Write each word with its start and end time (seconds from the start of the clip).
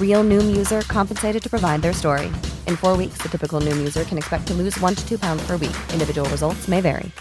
Real 0.00 0.24
Noom 0.24 0.56
user 0.56 0.80
compensated 0.88 1.40
to 1.44 1.48
provide 1.48 1.82
their 1.82 1.92
story. 1.92 2.26
In 2.66 2.74
four 2.74 2.96
weeks, 2.96 3.18
the 3.18 3.28
typical 3.28 3.60
Noom 3.60 3.76
user 3.76 4.02
can 4.02 4.18
expect 4.18 4.48
to 4.48 4.54
lose 4.54 4.76
one 4.80 4.96
to 4.96 5.08
two 5.08 5.18
pounds 5.18 5.46
per 5.46 5.56
week. 5.56 5.76
Individual 5.92 6.28
results 6.30 6.66
may 6.66 6.80
vary. 6.80 7.12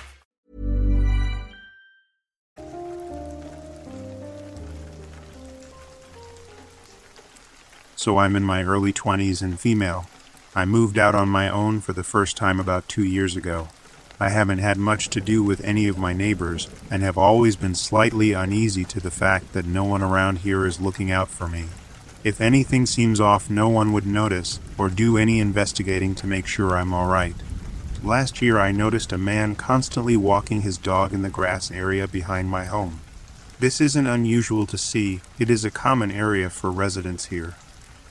So 7.95 8.19
I'm 8.19 8.37
in 8.37 8.43
my 8.43 8.63
early 8.63 8.93
20s 8.93 9.41
and 9.41 9.59
female. 9.59 10.05
I 10.55 10.65
moved 10.65 10.97
out 10.97 11.13
on 11.13 11.27
my 11.27 11.49
own 11.49 11.81
for 11.81 11.93
the 11.93 12.03
first 12.03 12.37
time 12.37 12.57
about 12.57 12.87
two 12.87 13.03
years 13.03 13.35
ago. 13.35 13.67
I 14.19 14.29
haven't 14.29 14.59
had 14.59 14.77
much 14.77 15.09
to 15.09 15.19
do 15.19 15.43
with 15.43 15.63
any 15.63 15.87
of 15.87 15.97
my 15.97 16.13
neighbors 16.13 16.69
and 16.89 17.03
have 17.03 17.17
always 17.17 17.55
been 17.55 17.75
slightly 17.75 18.33
uneasy 18.33 18.85
to 18.85 18.99
the 18.99 19.11
fact 19.11 19.53
that 19.53 19.65
no 19.65 19.83
one 19.83 20.01
around 20.01 20.39
here 20.39 20.65
is 20.65 20.79
looking 20.79 21.11
out 21.11 21.27
for 21.27 21.47
me. 21.47 21.65
If 22.23 22.41
anything 22.41 22.85
seems 22.85 23.19
off, 23.19 23.49
no 23.49 23.69
one 23.69 23.93
would 23.93 24.05
notice 24.05 24.59
or 24.77 24.89
do 24.89 25.17
any 25.17 25.39
investigating 25.39 26.15
to 26.15 26.27
make 26.27 26.47
sure 26.47 26.75
I'm 26.75 26.93
alright. 26.93 27.35
Last 28.03 28.41
year, 28.41 28.59
I 28.59 28.71
noticed 28.71 29.11
a 29.11 29.17
man 29.17 29.55
constantly 29.55 30.17
walking 30.17 30.61
his 30.61 30.77
dog 30.77 31.13
in 31.13 31.21
the 31.21 31.29
grass 31.29 31.71
area 31.71 32.07
behind 32.07 32.49
my 32.49 32.65
home. 32.65 32.99
This 33.59 33.81
isn't 33.81 34.05
unusual 34.05 34.67
to 34.67 34.77
see, 34.77 35.21
it 35.39 35.49
is 35.49 35.65
a 35.65 35.71
common 35.71 36.11
area 36.11 36.49
for 36.49 36.69
residents 36.69 37.25
here. 37.25 37.55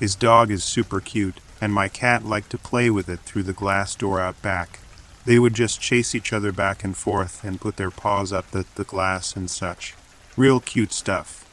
His 0.00 0.16
dog 0.16 0.50
is 0.50 0.64
super 0.64 1.00
cute, 1.00 1.38
and 1.60 1.72
my 1.72 1.88
cat 1.88 2.24
liked 2.24 2.50
to 2.50 2.58
play 2.58 2.90
with 2.90 3.08
it 3.08 3.20
through 3.20 3.44
the 3.44 3.52
glass 3.52 3.94
door 3.94 4.20
out 4.20 4.40
back. 4.42 4.80
They 5.24 5.38
would 5.38 5.54
just 5.54 5.80
chase 5.80 6.14
each 6.14 6.32
other 6.32 6.52
back 6.52 6.82
and 6.82 6.96
forth 6.96 7.44
and 7.44 7.60
put 7.60 7.76
their 7.76 7.90
paws 7.90 8.32
up 8.32 8.46
at 8.54 8.74
the 8.74 8.84
glass 8.84 9.36
and 9.36 9.48
such. 9.48 9.94
Real 10.36 10.60
cute 10.60 10.92
stuff. 10.92 11.45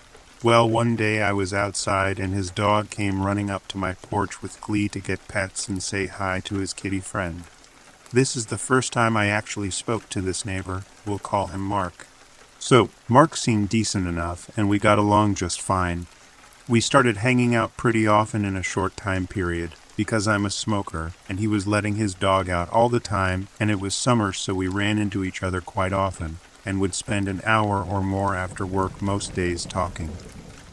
Well, 0.43 0.69
one 0.69 0.97
day 0.97 1.21
I 1.21 1.31
was 1.31 1.53
outside 1.53 2.19
and 2.19 2.33
his 2.33 2.51
dog 2.51 2.89
came 2.89 3.23
running 3.23 3.49
up 3.49 3.65
to 3.69 3.77
my 3.77 3.93
porch 3.93 4.41
with 4.41 4.59
glee 4.59 4.89
to 4.89 4.99
get 4.99 5.29
pets 5.29 5.69
and 5.69 5.81
say 5.81 6.07
hi 6.07 6.41
to 6.41 6.55
his 6.55 6.73
kitty 6.73 6.99
friend. 6.99 7.45
This 8.11 8.35
is 8.35 8.47
the 8.47 8.57
first 8.57 8.91
time 8.91 9.15
I 9.15 9.27
actually 9.27 9.71
spoke 9.71 10.09
to 10.09 10.19
this 10.19 10.45
neighbor. 10.45 10.83
We'll 11.05 11.17
call 11.17 11.47
him 11.47 11.61
Mark. 11.61 12.07
So, 12.59 12.89
Mark 13.07 13.37
seemed 13.37 13.69
decent 13.69 14.05
enough, 14.05 14.51
and 14.57 14.67
we 14.67 14.79
got 14.79 14.99
along 14.99 15.35
just 15.35 15.61
fine. 15.61 16.07
We 16.67 16.81
started 16.81 17.17
hanging 17.17 17.55
out 17.55 17.77
pretty 17.77 18.05
often 18.05 18.43
in 18.43 18.57
a 18.57 18.63
short 18.63 18.97
time 18.97 19.27
period, 19.27 19.75
because 19.95 20.27
I'm 20.27 20.45
a 20.45 20.49
smoker, 20.49 21.13
and 21.29 21.39
he 21.39 21.47
was 21.47 21.67
letting 21.67 21.95
his 21.95 22.13
dog 22.13 22.49
out 22.49 22.69
all 22.69 22.89
the 22.89 22.99
time, 22.99 23.47
and 23.61 23.71
it 23.71 23.79
was 23.79 23.95
summer, 23.95 24.33
so 24.33 24.53
we 24.53 24.67
ran 24.67 24.97
into 24.97 25.23
each 25.23 25.41
other 25.41 25.61
quite 25.61 25.93
often, 25.93 26.39
and 26.66 26.79
would 26.79 26.94
spend 26.94 27.28
an 27.28 27.41
hour 27.46 27.84
or 27.84 28.01
more 28.01 28.35
after 28.35 28.66
work 28.66 29.01
most 29.01 29.34
days 29.34 29.66
talking. 29.66 30.12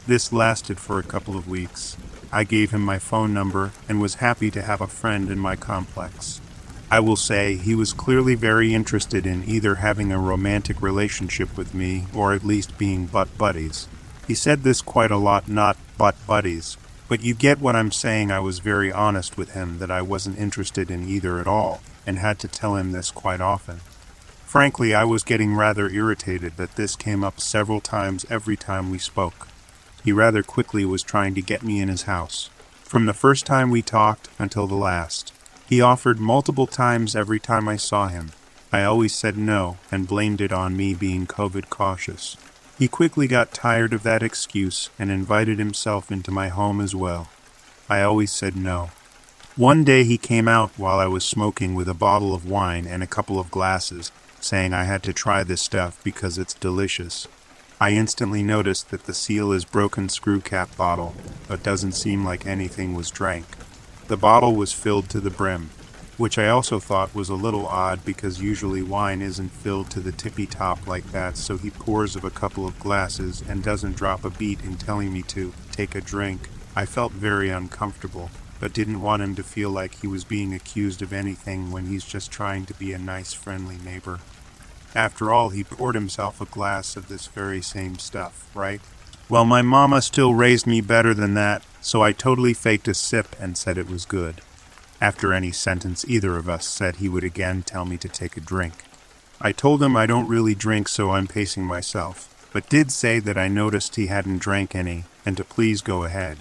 This 0.07 0.33
lasted 0.33 0.79
for 0.79 0.99
a 0.99 1.03
couple 1.03 1.37
of 1.37 1.47
weeks. 1.47 1.97
I 2.31 2.43
gave 2.43 2.71
him 2.71 2.81
my 2.81 2.97
phone 2.97 3.33
number 3.33 3.71
and 3.87 4.01
was 4.01 4.15
happy 4.15 4.49
to 4.51 4.61
have 4.61 4.81
a 4.81 4.87
friend 4.87 5.29
in 5.29 5.37
my 5.37 5.55
complex. 5.55 6.41
I 6.89 6.99
will 6.99 7.15
say 7.15 7.55
he 7.55 7.75
was 7.75 7.93
clearly 7.93 8.35
very 8.35 8.73
interested 8.73 9.25
in 9.25 9.47
either 9.47 9.75
having 9.75 10.11
a 10.11 10.19
romantic 10.19 10.81
relationship 10.81 11.55
with 11.55 11.73
me 11.73 12.05
or 12.13 12.33
at 12.33 12.43
least 12.43 12.77
being 12.77 13.05
butt 13.05 13.37
buddies. 13.37 13.87
He 14.27 14.33
said 14.35 14.63
this 14.63 14.81
quite 14.81 15.11
a 15.11 15.17
lot, 15.17 15.47
not 15.47 15.77
butt 15.97 16.15
buddies, 16.27 16.77
but 17.07 17.21
you 17.21 17.33
get 17.33 17.59
what 17.59 17.75
I'm 17.75 17.91
saying. 17.91 18.31
I 18.31 18.39
was 18.39 18.59
very 18.59 18.91
honest 18.91 19.37
with 19.37 19.51
him 19.51 19.79
that 19.79 19.91
I 19.91 20.01
wasn't 20.01 20.37
interested 20.37 20.89
in 20.89 21.07
either 21.07 21.39
at 21.39 21.47
all, 21.47 21.81
and 22.05 22.17
had 22.17 22.39
to 22.39 22.47
tell 22.47 22.75
him 22.75 22.91
this 22.91 23.11
quite 23.11 23.41
often. 23.41 23.81
Frankly, 24.51 24.93
I 24.93 25.05
was 25.05 25.23
getting 25.23 25.55
rather 25.55 25.87
irritated 25.87 26.57
that 26.57 26.75
this 26.75 26.97
came 26.97 27.23
up 27.23 27.39
several 27.39 27.79
times 27.79 28.25
every 28.29 28.57
time 28.57 28.91
we 28.91 28.97
spoke. 28.97 29.47
He 30.03 30.11
rather 30.11 30.43
quickly 30.43 30.83
was 30.83 31.03
trying 31.03 31.35
to 31.35 31.41
get 31.41 31.63
me 31.63 31.79
in 31.79 31.87
his 31.87 32.01
house. 32.01 32.49
From 32.83 33.05
the 33.05 33.13
first 33.13 33.45
time 33.45 33.69
we 33.71 33.81
talked 33.81 34.27
until 34.37 34.67
the 34.67 34.75
last. 34.75 35.31
He 35.69 35.79
offered 35.79 36.19
multiple 36.19 36.67
times 36.67 37.15
every 37.15 37.39
time 37.39 37.69
I 37.69 37.77
saw 37.77 38.09
him. 38.09 38.33
I 38.73 38.83
always 38.83 39.15
said 39.15 39.37
no 39.37 39.77
and 39.89 40.05
blamed 40.05 40.41
it 40.41 40.51
on 40.51 40.75
me 40.75 40.95
being 40.95 41.27
COVID 41.27 41.69
cautious. 41.69 42.35
He 42.77 42.89
quickly 42.89 43.27
got 43.27 43.53
tired 43.53 43.93
of 43.93 44.03
that 44.03 44.21
excuse 44.21 44.89
and 44.99 45.09
invited 45.09 45.59
himself 45.59 46.11
into 46.11 46.29
my 46.29 46.49
home 46.49 46.81
as 46.81 46.93
well. 46.93 47.29
I 47.87 48.01
always 48.01 48.33
said 48.33 48.57
no. 48.57 48.89
One 49.55 49.85
day 49.85 50.03
he 50.03 50.17
came 50.17 50.49
out 50.49 50.71
while 50.75 50.99
I 50.99 51.07
was 51.07 51.23
smoking 51.23 51.73
with 51.73 51.87
a 51.87 51.93
bottle 51.93 52.33
of 52.33 52.49
wine 52.49 52.85
and 52.85 53.01
a 53.01 53.07
couple 53.07 53.39
of 53.39 53.51
glasses, 53.51 54.11
saying 54.43 54.73
I 54.73 54.83
had 54.83 55.03
to 55.03 55.13
try 55.13 55.43
this 55.43 55.61
stuff 55.61 56.03
because 56.03 56.37
it's 56.37 56.53
delicious. 56.53 57.27
I 57.79 57.91
instantly 57.91 58.43
noticed 58.43 58.91
that 58.91 59.05
the 59.05 59.13
seal 59.13 59.51
is 59.51 59.65
broken 59.65 60.09
screw 60.09 60.39
cap 60.39 60.75
bottle, 60.77 61.15
but 61.47 61.63
doesn't 61.63 61.93
seem 61.93 62.23
like 62.23 62.45
anything 62.45 62.93
was 62.93 63.09
drank. 63.09 63.45
The 64.07 64.17
bottle 64.17 64.55
was 64.55 64.73
filled 64.73 65.09
to 65.09 65.19
the 65.19 65.31
brim, 65.31 65.71
which 66.17 66.37
I 66.37 66.47
also 66.49 66.79
thought 66.79 67.15
was 67.15 67.29
a 67.29 67.33
little 67.33 67.65
odd 67.65 68.05
because 68.05 68.41
usually 68.41 68.83
wine 68.83 69.21
isn't 69.21 69.49
filled 69.49 69.89
to 69.91 69.99
the 69.99 70.11
tippy 70.11 70.45
top 70.45 70.85
like 70.85 71.11
that, 71.11 71.37
so 71.37 71.57
he 71.57 71.71
pours 71.71 72.15
of 72.15 72.23
a 72.23 72.29
couple 72.29 72.67
of 72.67 72.79
glasses 72.79 73.41
and 73.47 73.63
doesn't 73.63 73.95
drop 73.95 74.23
a 74.23 74.29
beat 74.29 74.61
in 74.63 74.75
telling 74.77 75.11
me 75.11 75.23
to 75.23 75.51
take 75.71 75.95
a 75.95 76.01
drink. 76.01 76.49
I 76.75 76.85
felt 76.85 77.11
very 77.13 77.49
uncomfortable, 77.49 78.29
but 78.59 78.73
didn't 78.73 79.01
want 79.01 79.23
him 79.23 79.33
to 79.33 79.43
feel 79.43 79.71
like 79.71 79.95
he 79.95 80.07
was 80.07 80.23
being 80.23 80.53
accused 80.53 81.01
of 81.01 81.11
anything 81.11 81.71
when 81.71 81.87
he's 81.87 82.05
just 82.05 82.29
trying 82.29 82.67
to 82.67 82.75
be 82.75 82.93
a 82.93 82.99
nice, 82.99 83.33
friendly 83.33 83.77
neighbor. 83.83 84.19
After 84.93 85.31
all, 85.31 85.49
he 85.49 85.63
poured 85.63 85.95
himself 85.95 86.41
a 86.41 86.45
glass 86.45 86.97
of 86.97 87.07
this 87.07 87.27
very 87.27 87.61
same 87.61 87.97
stuff, 87.97 88.49
right? 88.53 88.81
Well, 89.29 89.45
my 89.45 89.61
mama 89.61 90.01
still 90.01 90.33
raised 90.33 90.67
me 90.67 90.81
better 90.81 91.13
than 91.13 91.33
that, 91.35 91.63
so 91.79 92.03
I 92.03 92.11
totally 92.11 92.53
faked 92.53 92.89
a 92.89 92.93
sip 92.93 93.35
and 93.39 93.57
said 93.57 93.77
it 93.77 93.89
was 93.89 94.03
good. 94.03 94.41
After 94.99 95.33
any 95.33 95.51
sentence, 95.51 96.03
either 96.07 96.35
of 96.35 96.49
us 96.49 96.67
said 96.67 96.97
he 96.97 97.07
would 97.07 97.23
again 97.23 97.63
tell 97.63 97.85
me 97.85 97.97
to 97.97 98.09
take 98.09 98.35
a 98.35 98.41
drink. 98.41 98.83
I 99.39 99.53
told 99.53 99.81
him 99.81 99.95
I 99.95 100.05
don't 100.05 100.27
really 100.27 100.53
drink, 100.53 100.87
so 100.87 101.11
I'm 101.11 101.27
pacing 101.27 101.63
myself, 101.65 102.47
but 102.51 102.69
did 102.69 102.91
say 102.91 103.19
that 103.19 103.37
I 103.37 103.47
noticed 103.47 103.95
he 103.95 104.07
hadn't 104.07 104.39
drank 104.39 104.75
any 104.75 105.05
and 105.25 105.37
to 105.37 105.43
please 105.43 105.81
go 105.81 106.03
ahead. 106.03 106.37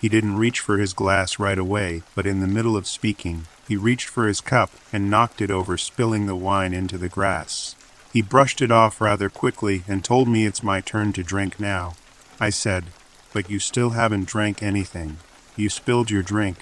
He 0.00 0.08
didn't 0.08 0.36
reach 0.36 0.60
for 0.60 0.76
his 0.76 0.92
glass 0.92 1.38
right 1.38 1.56
away, 1.56 2.02
but 2.14 2.26
in 2.26 2.40
the 2.40 2.46
middle 2.46 2.76
of 2.76 2.86
speaking, 2.86 3.46
he 3.66 3.76
reached 3.76 4.08
for 4.08 4.26
his 4.26 4.42
cup 4.42 4.70
and 4.92 5.08
knocked 5.08 5.40
it 5.40 5.50
over, 5.50 5.78
spilling 5.78 6.26
the 6.26 6.36
wine 6.36 6.74
into 6.74 6.98
the 6.98 7.08
grass. 7.08 7.74
He 8.14 8.22
brushed 8.22 8.62
it 8.62 8.70
off 8.70 9.00
rather 9.00 9.28
quickly 9.28 9.82
and 9.88 10.04
told 10.04 10.28
me 10.28 10.46
it's 10.46 10.62
my 10.62 10.80
turn 10.80 11.12
to 11.14 11.24
drink 11.24 11.58
now. 11.58 11.94
I 12.38 12.48
said, 12.48 12.84
But 13.32 13.50
you 13.50 13.58
still 13.58 13.90
haven't 13.90 14.28
drank 14.28 14.62
anything. 14.62 15.16
You 15.56 15.68
spilled 15.68 16.12
your 16.12 16.22
drink. 16.22 16.58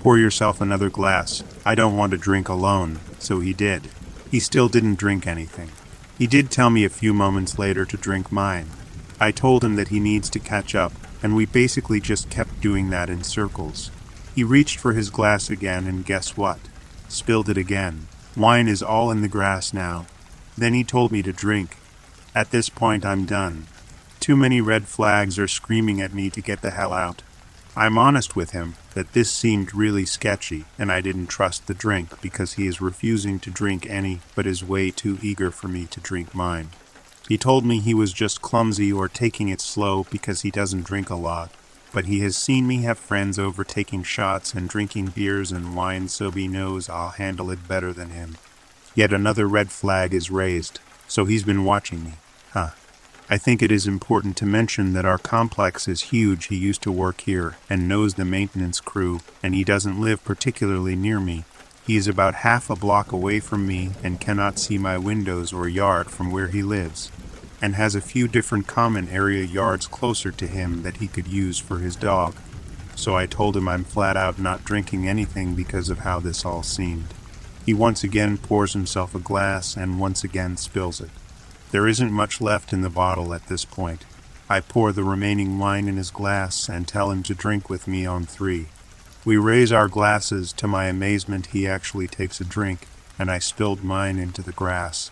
Pour 0.00 0.16
yourself 0.16 0.58
another 0.58 0.88
glass. 0.88 1.44
I 1.66 1.74
don't 1.74 1.98
want 1.98 2.12
to 2.12 2.16
drink 2.16 2.48
alone. 2.48 3.00
So 3.18 3.40
he 3.40 3.52
did. 3.52 3.90
He 4.30 4.40
still 4.40 4.70
didn't 4.70 4.98
drink 4.98 5.26
anything. 5.26 5.70
He 6.16 6.26
did 6.26 6.50
tell 6.50 6.70
me 6.70 6.86
a 6.86 6.88
few 6.88 7.12
moments 7.12 7.58
later 7.58 7.84
to 7.84 7.98
drink 7.98 8.32
mine. 8.32 8.70
I 9.20 9.32
told 9.32 9.62
him 9.62 9.76
that 9.76 9.88
he 9.88 10.00
needs 10.00 10.30
to 10.30 10.38
catch 10.38 10.74
up, 10.74 10.94
and 11.22 11.36
we 11.36 11.44
basically 11.44 12.00
just 12.00 12.30
kept 12.30 12.62
doing 12.62 12.88
that 12.88 13.10
in 13.10 13.22
circles. 13.22 13.90
He 14.34 14.44
reached 14.44 14.78
for 14.78 14.94
his 14.94 15.10
glass 15.10 15.50
again, 15.50 15.86
and 15.86 16.06
guess 16.06 16.38
what? 16.38 16.58
Spilled 17.10 17.50
it 17.50 17.58
again. 17.58 18.08
Wine 18.34 18.66
is 18.66 18.82
all 18.82 19.10
in 19.10 19.20
the 19.20 19.28
grass 19.28 19.74
now. 19.74 20.06
Then 20.56 20.74
he 20.74 20.84
told 20.84 21.12
me 21.12 21.22
to 21.22 21.32
drink. 21.32 21.76
At 22.34 22.50
this 22.50 22.68
point, 22.68 23.04
I'm 23.04 23.24
done. 23.26 23.66
Too 24.20 24.36
many 24.36 24.60
red 24.60 24.86
flags 24.86 25.38
are 25.38 25.48
screaming 25.48 26.00
at 26.00 26.14
me 26.14 26.30
to 26.30 26.40
get 26.40 26.62
the 26.62 26.70
hell 26.70 26.92
out. 26.92 27.22
I'm 27.76 27.98
honest 27.98 28.34
with 28.34 28.50
him 28.50 28.74
that 28.94 29.12
this 29.12 29.30
seemed 29.30 29.74
really 29.74 30.04
sketchy, 30.04 30.64
and 30.78 30.90
I 30.90 31.00
didn't 31.00 31.28
trust 31.28 31.66
the 31.66 31.74
drink 31.74 32.20
because 32.20 32.54
he 32.54 32.66
is 32.66 32.80
refusing 32.80 33.38
to 33.40 33.50
drink 33.50 33.88
any 33.88 34.20
but 34.34 34.46
is 34.46 34.64
way 34.64 34.90
too 34.90 35.18
eager 35.22 35.50
for 35.50 35.68
me 35.68 35.86
to 35.86 36.00
drink 36.00 36.34
mine. 36.34 36.70
He 37.28 37.38
told 37.38 37.64
me 37.64 37.78
he 37.78 37.94
was 37.94 38.12
just 38.12 38.42
clumsy 38.42 38.92
or 38.92 39.08
taking 39.08 39.48
it 39.48 39.60
slow 39.60 40.04
because 40.10 40.42
he 40.42 40.50
doesn't 40.50 40.84
drink 40.84 41.10
a 41.10 41.14
lot, 41.14 41.52
but 41.92 42.06
he 42.06 42.20
has 42.20 42.36
seen 42.36 42.66
me 42.66 42.82
have 42.82 42.98
friends 42.98 43.38
over 43.38 43.62
taking 43.62 44.02
shots 44.02 44.52
and 44.52 44.68
drinking 44.68 45.06
beers 45.06 45.52
and 45.52 45.76
wine, 45.76 46.08
so 46.08 46.32
he 46.32 46.48
knows 46.48 46.88
I'll 46.88 47.10
handle 47.10 47.50
it 47.50 47.68
better 47.68 47.92
than 47.92 48.10
him. 48.10 48.36
Yet 48.94 49.12
another 49.12 49.46
red 49.46 49.70
flag 49.70 50.12
is 50.12 50.30
raised, 50.30 50.80
so 51.06 51.24
he's 51.24 51.44
been 51.44 51.64
watching 51.64 52.04
me. 52.04 52.12
Huh. 52.52 52.70
I 53.32 53.38
think 53.38 53.62
it 53.62 53.70
is 53.70 53.86
important 53.86 54.36
to 54.38 54.46
mention 54.46 54.92
that 54.94 55.04
our 55.04 55.16
complex 55.16 55.86
is 55.86 56.10
huge. 56.10 56.46
He 56.46 56.56
used 56.56 56.82
to 56.82 56.90
work 56.90 57.20
here 57.20 57.56
and 57.68 57.86
knows 57.86 58.14
the 58.14 58.24
maintenance 58.24 58.80
crew, 58.80 59.20
and 59.40 59.54
he 59.54 59.62
doesn't 59.62 60.00
live 60.00 60.24
particularly 60.24 60.96
near 60.96 61.20
me. 61.20 61.44
He 61.86 61.96
is 61.96 62.08
about 62.08 62.36
half 62.36 62.68
a 62.70 62.74
block 62.74 63.12
away 63.12 63.38
from 63.38 63.68
me 63.68 63.90
and 64.02 64.20
cannot 64.20 64.58
see 64.58 64.78
my 64.78 64.98
windows 64.98 65.52
or 65.52 65.68
yard 65.68 66.10
from 66.10 66.32
where 66.32 66.48
he 66.48 66.62
lives, 66.64 67.12
and 67.62 67.76
has 67.76 67.94
a 67.94 68.00
few 68.00 68.26
different 68.26 68.66
common 68.66 69.08
area 69.08 69.44
yards 69.44 69.86
closer 69.86 70.32
to 70.32 70.48
him 70.48 70.82
that 70.82 70.96
he 70.96 71.06
could 71.06 71.28
use 71.28 71.60
for 71.60 71.78
his 71.78 71.94
dog. 71.94 72.34
So 72.96 73.16
I 73.16 73.26
told 73.26 73.56
him 73.56 73.68
I'm 73.68 73.84
flat 73.84 74.16
out 74.16 74.40
not 74.40 74.64
drinking 74.64 75.06
anything 75.06 75.54
because 75.54 75.88
of 75.88 76.00
how 76.00 76.18
this 76.18 76.44
all 76.44 76.64
seemed. 76.64 77.14
He 77.66 77.74
once 77.74 78.02
again 78.02 78.38
pours 78.38 78.72
himself 78.72 79.14
a 79.14 79.18
glass 79.18 79.76
and 79.76 80.00
once 80.00 80.24
again 80.24 80.56
spills 80.56 81.00
it. 81.00 81.10
There 81.70 81.86
isn't 81.86 82.10
much 82.10 82.40
left 82.40 82.72
in 82.72 82.80
the 82.80 82.90
bottle 82.90 83.32
at 83.32 83.46
this 83.46 83.64
point. 83.64 84.04
I 84.48 84.60
pour 84.60 84.90
the 84.90 85.04
remaining 85.04 85.58
wine 85.58 85.86
in 85.86 85.96
his 85.96 86.10
glass 86.10 86.68
and 86.68 86.88
tell 86.88 87.10
him 87.10 87.22
to 87.24 87.34
drink 87.34 87.70
with 87.70 87.86
me 87.86 88.04
on 88.04 88.26
three. 88.26 88.66
We 89.24 89.36
raise 89.36 89.70
our 89.70 89.86
glasses. 89.86 90.52
To 90.54 90.66
my 90.66 90.86
amazement, 90.86 91.46
he 91.46 91.68
actually 91.68 92.08
takes 92.08 92.40
a 92.40 92.44
drink, 92.44 92.88
and 93.18 93.30
I 93.30 93.38
spilled 93.38 93.84
mine 93.84 94.18
into 94.18 94.42
the 94.42 94.52
grass. 94.52 95.10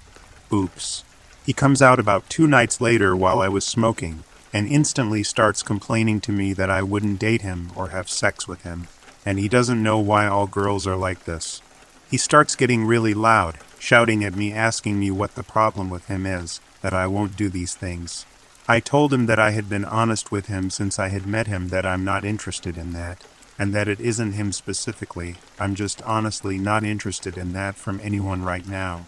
Oops. 0.52 1.04
He 1.46 1.52
comes 1.52 1.80
out 1.80 2.00
about 2.00 2.28
two 2.28 2.46
nights 2.46 2.80
later 2.80 3.14
while 3.14 3.40
I 3.40 3.48
was 3.48 3.64
smoking, 3.64 4.24
and 4.52 4.66
instantly 4.66 5.22
starts 5.22 5.62
complaining 5.62 6.20
to 6.22 6.32
me 6.32 6.52
that 6.54 6.70
I 6.70 6.82
wouldn't 6.82 7.20
date 7.20 7.42
him 7.42 7.70
or 7.76 7.88
have 7.88 8.08
sex 8.08 8.48
with 8.48 8.62
him, 8.62 8.88
and 9.24 9.38
he 9.38 9.48
doesn't 9.48 9.82
know 9.82 9.98
why 9.98 10.26
all 10.26 10.46
girls 10.46 10.86
are 10.86 10.96
like 10.96 11.24
this. 11.24 11.62
He 12.10 12.16
starts 12.16 12.56
getting 12.56 12.86
really 12.86 13.12
loud, 13.12 13.58
shouting 13.78 14.24
at 14.24 14.34
me, 14.34 14.50
asking 14.50 14.98
me 14.98 15.10
what 15.10 15.34
the 15.34 15.42
problem 15.42 15.90
with 15.90 16.06
him 16.06 16.24
is, 16.24 16.58
that 16.80 16.94
I 16.94 17.06
won't 17.06 17.36
do 17.36 17.50
these 17.50 17.74
things. 17.74 18.24
I 18.66 18.80
told 18.80 19.12
him 19.12 19.26
that 19.26 19.38
I 19.38 19.50
had 19.50 19.68
been 19.68 19.84
honest 19.84 20.32
with 20.32 20.46
him 20.46 20.70
since 20.70 20.98
I 20.98 21.08
had 21.08 21.26
met 21.26 21.48
him 21.48 21.68
that 21.68 21.84
I'm 21.84 22.04
not 22.04 22.24
interested 22.24 22.78
in 22.78 22.94
that, 22.94 23.24
and 23.58 23.74
that 23.74 23.88
it 23.88 24.00
isn't 24.00 24.32
him 24.32 24.52
specifically. 24.52 25.36
I'm 25.60 25.74
just 25.74 26.00
honestly 26.02 26.56
not 26.56 26.82
interested 26.82 27.36
in 27.36 27.52
that 27.52 27.74
from 27.76 28.00
anyone 28.02 28.42
right 28.42 28.66
now. 28.66 29.04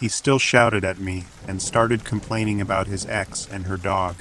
He 0.00 0.08
still 0.08 0.38
shouted 0.38 0.84
at 0.84 0.98
me 0.98 1.26
and 1.46 1.60
started 1.60 2.04
complaining 2.04 2.62
about 2.62 2.86
his 2.86 3.04
ex 3.04 3.46
and 3.50 3.66
her 3.66 3.76
dog. 3.76 4.16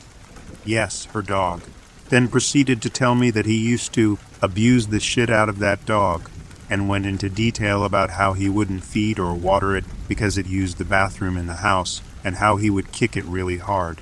Yes, 0.66 1.06
her 1.14 1.22
dog. 1.22 1.62
Then 2.10 2.28
proceeded 2.28 2.82
to 2.82 2.90
tell 2.90 3.16
me 3.16 3.32
that 3.32 3.46
he 3.46 3.58
used 3.58 3.94
to 3.94 4.18
abuse 4.42 4.88
the 4.88 5.00
shit 5.00 5.30
out 5.30 5.48
of 5.48 5.60
that 5.60 5.86
dog 5.86 6.30
and 6.70 6.90
went 6.90 7.06
into 7.06 7.30
detail 7.30 7.84
about 7.84 8.12
how 8.12 8.34
he 8.34 8.50
wouldn't 8.50 8.84
feed 8.84 9.20
or 9.20 9.34
water 9.34 9.76
it 9.76 9.86
because 10.08 10.38
it 10.38 10.48
used 10.48 10.78
the 10.78 10.86
bathroom 10.86 11.38
in 11.38 11.48
the 11.48 11.56
house, 11.56 12.02
and 12.24 12.36
how 12.36 12.58
he 12.58 12.70
would 12.70 12.92
kick 12.92 13.16
it 13.16 13.26
really 13.26 13.58
hard. 13.58 14.02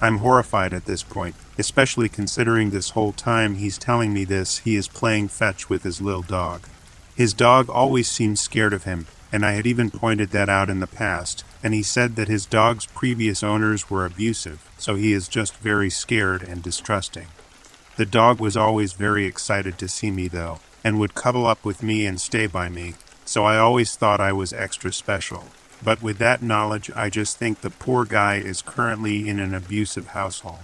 I'm 0.00 0.18
horrified 0.18 0.72
at 0.72 0.86
this 0.86 1.02
point, 1.02 1.36
especially 1.58 2.08
considering 2.08 2.70
this 2.70 2.90
whole 2.90 3.12
time 3.12 3.54
he's 3.54 3.78
telling 3.78 4.12
me 4.12 4.24
this, 4.24 4.58
he 4.58 4.74
is 4.74 4.88
playing 4.88 5.28
fetch 5.28 5.68
with 5.68 5.84
his 5.84 6.00
little 6.00 6.22
dog. 6.22 6.66
His 7.14 7.32
dog 7.32 7.68
always 7.70 8.08
seemed 8.08 8.38
scared 8.38 8.72
of 8.72 8.84
him, 8.84 9.06
and 9.30 9.46
I 9.46 9.52
had 9.52 9.66
even 9.66 9.90
pointed 9.90 10.30
that 10.30 10.48
out 10.48 10.68
in 10.68 10.80
the 10.80 10.86
past, 10.86 11.44
and 11.62 11.72
he 11.72 11.82
said 11.82 12.16
that 12.16 12.28
his 12.28 12.46
dog's 12.46 12.86
previous 12.86 13.42
owners 13.42 13.88
were 13.88 14.04
abusive, 14.04 14.68
so 14.76 14.96
he 14.96 15.12
is 15.12 15.28
just 15.28 15.56
very 15.58 15.88
scared 15.88 16.42
and 16.42 16.62
distrusting. 16.62 17.28
The 17.96 18.06
dog 18.06 18.40
was 18.40 18.56
always 18.56 18.94
very 18.94 19.26
excited 19.26 19.78
to 19.78 19.88
see 19.88 20.10
me, 20.10 20.26
though, 20.26 20.58
and 20.84 20.98
would 20.98 21.14
cuddle 21.14 21.46
up 21.46 21.64
with 21.64 21.82
me 21.82 22.06
and 22.06 22.20
stay 22.20 22.46
by 22.46 22.68
me, 22.68 22.94
so 23.24 23.44
I 23.44 23.58
always 23.58 23.94
thought 23.94 24.20
I 24.20 24.32
was 24.32 24.52
extra 24.52 24.92
special. 24.92 25.44
But 25.84 26.02
with 26.02 26.18
that 26.18 26.42
knowledge, 26.42 26.90
I 26.94 27.10
just 27.10 27.38
think 27.38 27.60
the 27.60 27.70
poor 27.70 28.04
guy 28.04 28.36
is 28.36 28.62
currently 28.62 29.28
in 29.28 29.40
an 29.40 29.54
abusive 29.54 30.08
household. 30.08 30.60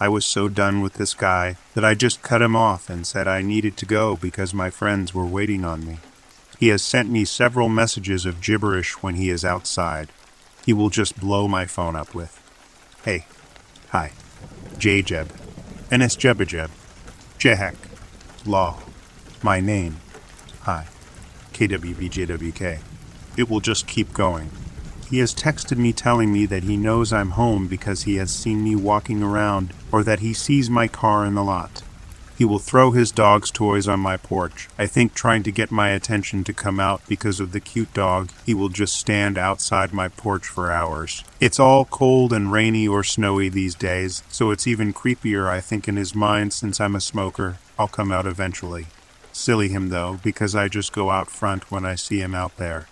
I 0.00 0.08
was 0.08 0.24
so 0.24 0.48
done 0.48 0.80
with 0.80 0.94
this 0.94 1.14
guy 1.14 1.56
that 1.74 1.84
I 1.84 1.94
just 1.94 2.22
cut 2.22 2.42
him 2.42 2.56
off 2.56 2.88
and 2.88 3.06
said 3.06 3.28
I 3.28 3.42
needed 3.42 3.76
to 3.76 3.86
go 3.86 4.16
because 4.16 4.54
my 4.54 4.70
friends 4.70 5.14
were 5.14 5.26
waiting 5.26 5.64
on 5.64 5.86
me. 5.86 5.98
He 6.58 6.68
has 6.68 6.82
sent 6.82 7.10
me 7.10 7.24
several 7.24 7.68
messages 7.68 8.26
of 8.26 8.40
gibberish 8.40 9.02
when 9.02 9.14
he 9.16 9.30
is 9.30 9.44
outside. 9.44 10.08
He 10.64 10.72
will 10.72 10.90
just 10.90 11.20
blow 11.20 11.48
my 11.48 11.66
phone 11.66 11.96
up 11.96 12.14
with. 12.14 12.40
Hey. 13.04 13.26
Hi. 13.90 14.12
Jjeb. 14.78 15.28
Nsjebajeb. 15.90 16.70
Jehek. 17.38 17.76
Law. 18.46 18.80
My 19.42 19.58
name. 19.58 19.96
Hi. 20.64 20.86
KWBJWK. 21.54 22.80
It 23.38 23.48
will 23.48 23.60
just 23.60 23.86
keep 23.86 24.12
going. 24.12 24.50
He 25.08 25.18
has 25.20 25.34
texted 25.34 25.78
me 25.78 25.94
telling 25.94 26.30
me 26.30 26.44
that 26.44 26.64
he 26.64 26.76
knows 26.76 27.10
I'm 27.10 27.30
home 27.30 27.66
because 27.66 28.02
he 28.02 28.16
has 28.16 28.30
seen 28.30 28.62
me 28.62 28.76
walking 28.76 29.22
around 29.22 29.72
or 29.90 30.04
that 30.04 30.20
he 30.20 30.34
sees 30.34 30.68
my 30.68 30.88
car 30.88 31.24
in 31.24 31.36
the 31.36 31.42
lot. 31.42 31.82
He 32.36 32.44
will 32.44 32.58
throw 32.58 32.90
his 32.90 33.10
dog's 33.10 33.50
toys 33.50 33.88
on 33.88 33.98
my 34.00 34.18
porch, 34.18 34.68
I 34.78 34.86
think 34.86 35.14
trying 35.14 35.42
to 35.44 35.50
get 35.50 35.70
my 35.70 35.88
attention 35.88 36.44
to 36.44 36.52
come 36.52 36.78
out 36.78 37.00
because 37.08 37.40
of 37.40 37.52
the 37.52 37.60
cute 37.60 37.94
dog. 37.94 38.30
He 38.44 38.52
will 38.52 38.68
just 38.68 38.94
stand 38.94 39.38
outside 39.38 39.94
my 39.94 40.08
porch 40.08 40.46
for 40.46 40.70
hours. 40.70 41.24
It's 41.40 41.58
all 41.58 41.86
cold 41.86 42.34
and 42.34 42.52
rainy 42.52 42.86
or 42.86 43.04
snowy 43.04 43.48
these 43.48 43.74
days, 43.74 44.22
so 44.28 44.50
it's 44.50 44.66
even 44.66 44.92
creepier, 44.92 45.48
I 45.48 45.62
think, 45.62 45.88
in 45.88 45.96
his 45.96 46.14
mind 46.14 46.52
since 46.52 46.78
I'm 46.78 46.94
a 46.94 47.00
smoker. 47.00 47.56
I'll 47.78 47.88
come 47.88 48.12
out 48.12 48.26
eventually. 48.26 48.86
Silly 49.40 49.70
him, 49.70 49.88
though, 49.88 50.20
because 50.22 50.54
I 50.54 50.68
just 50.68 50.92
go 50.92 51.08
out 51.08 51.30
front 51.30 51.70
when 51.70 51.86
I 51.86 51.94
see 51.94 52.20
him 52.20 52.34
out 52.34 52.58
there. 52.58 52.88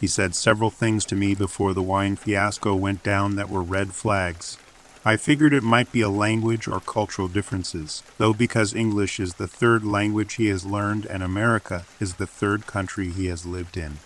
He 0.00 0.06
said 0.06 0.36
several 0.36 0.70
things 0.70 1.04
to 1.06 1.16
me 1.16 1.34
before 1.34 1.74
the 1.74 1.82
wine 1.82 2.14
fiasco 2.14 2.76
went 2.76 3.02
down 3.02 3.34
that 3.34 3.50
were 3.50 3.64
red 3.64 3.92
flags. 3.92 4.58
I 5.04 5.16
figured 5.16 5.52
it 5.52 5.64
might 5.64 5.90
be 5.90 6.00
a 6.00 6.08
language 6.08 6.68
or 6.68 6.78
cultural 6.78 7.26
differences, 7.26 8.04
though 8.16 8.32
because 8.32 8.76
English 8.76 9.18
is 9.18 9.34
the 9.34 9.48
third 9.48 9.84
language 9.84 10.34
he 10.34 10.46
has 10.46 10.64
learned 10.64 11.04
and 11.04 11.24
America 11.24 11.84
is 11.98 12.14
the 12.14 12.28
third 12.28 12.68
country 12.68 13.10
he 13.10 13.26
has 13.26 13.44
lived 13.44 13.76
in. 13.76 13.98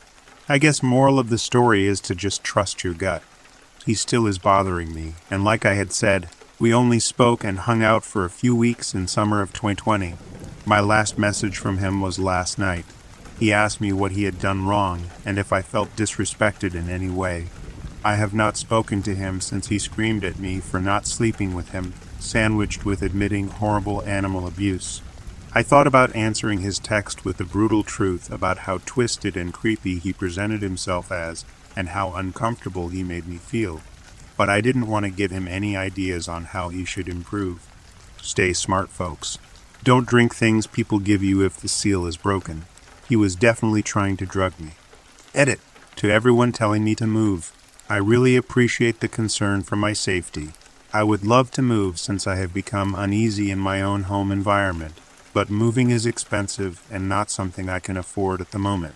I 0.48 0.56
guess 0.56 0.82
moral 0.82 1.18
of 1.18 1.28
the 1.28 1.36
story 1.36 1.86
is 1.86 2.00
to 2.02 2.14
just 2.14 2.42
trust 2.42 2.82
your 2.82 2.94
gut. 2.94 3.22
He 3.84 3.92
still 3.92 4.26
is 4.26 4.38
bothering 4.38 4.94
me, 4.94 5.12
and 5.30 5.44
like 5.44 5.66
I 5.66 5.74
had 5.74 5.92
said, 5.92 6.30
we 6.58 6.72
only 6.72 7.00
spoke 7.00 7.44
and 7.44 7.58
hung 7.58 7.82
out 7.82 8.02
for 8.02 8.24
a 8.24 8.30
few 8.30 8.56
weeks 8.56 8.94
in 8.94 9.08
summer 9.08 9.42
of 9.42 9.52
2020. 9.52 10.14
My 10.64 10.78
last 10.78 11.18
message 11.18 11.58
from 11.58 11.78
him 11.78 12.00
was 12.00 12.20
last 12.20 12.56
night. 12.56 12.84
He 13.38 13.52
asked 13.52 13.80
me 13.80 13.92
what 13.92 14.12
he 14.12 14.24
had 14.24 14.38
done 14.38 14.64
wrong 14.64 15.10
and 15.24 15.36
if 15.36 15.52
I 15.52 15.60
felt 15.60 15.96
disrespected 15.96 16.76
in 16.76 16.88
any 16.88 17.10
way. 17.10 17.46
I 18.04 18.14
have 18.14 18.32
not 18.32 18.56
spoken 18.56 19.02
to 19.02 19.14
him 19.16 19.40
since 19.40 19.68
he 19.68 19.78
screamed 19.80 20.24
at 20.24 20.38
me 20.38 20.60
for 20.60 20.80
not 20.80 21.08
sleeping 21.08 21.52
with 21.52 21.70
him, 21.70 21.94
sandwiched 22.20 22.84
with 22.84 23.02
admitting 23.02 23.48
horrible 23.48 24.02
animal 24.04 24.46
abuse. 24.46 25.02
I 25.52 25.64
thought 25.64 25.88
about 25.88 26.14
answering 26.14 26.60
his 26.60 26.78
text 26.78 27.24
with 27.24 27.38
the 27.38 27.44
brutal 27.44 27.82
truth 27.82 28.30
about 28.30 28.58
how 28.58 28.78
twisted 28.86 29.36
and 29.36 29.52
creepy 29.52 29.98
he 29.98 30.12
presented 30.12 30.62
himself 30.62 31.10
as 31.10 31.44
and 31.74 31.88
how 31.88 32.14
uncomfortable 32.14 32.88
he 32.88 33.02
made 33.02 33.26
me 33.26 33.36
feel. 33.36 33.80
But 34.36 34.48
I 34.48 34.60
didn't 34.60 34.86
want 34.86 35.06
to 35.06 35.10
give 35.10 35.32
him 35.32 35.48
any 35.48 35.76
ideas 35.76 36.28
on 36.28 36.44
how 36.44 36.68
he 36.68 36.84
should 36.84 37.08
improve. 37.08 37.66
Stay 38.20 38.52
smart, 38.52 38.88
folks. 38.88 39.38
Don't 39.84 40.06
drink 40.06 40.32
things 40.32 40.68
people 40.68 41.00
give 41.00 41.24
you 41.24 41.44
if 41.44 41.56
the 41.56 41.66
seal 41.66 42.06
is 42.06 42.16
broken. 42.16 42.66
He 43.08 43.16
was 43.16 43.34
definitely 43.34 43.82
trying 43.82 44.16
to 44.18 44.26
drug 44.26 44.58
me. 44.60 44.72
Edit. 45.34 45.58
To 45.96 46.08
everyone 46.08 46.52
telling 46.52 46.84
me 46.84 46.94
to 46.94 47.06
move. 47.06 47.52
I 47.88 47.96
really 47.96 48.36
appreciate 48.36 49.00
the 49.00 49.08
concern 49.08 49.64
for 49.64 49.74
my 49.74 49.92
safety. 49.92 50.50
I 50.92 51.02
would 51.02 51.24
love 51.24 51.50
to 51.52 51.62
move 51.62 51.98
since 51.98 52.28
I 52.28 52.36
have 52.36 52.54
become 52.54 52.94
uneasy 52.94 53.50
in 53.50 53.58
my 53.58 53.82
own 53.82 54.04
home 54.04 54.30
environment, 54.30 54.94
but 55.34 55.50
moving 55.50 55.90
is 55.90 56.06
expensive 56.06 56.86
and 56.88 57.08
not 57.08 57.28
something 57.28 57.68
I 57.68 57.80
can 57.80 57.96
afford 57.96 58.40
at 58.40 58.52
the 58.52 58.60
moment. 58.60 58.94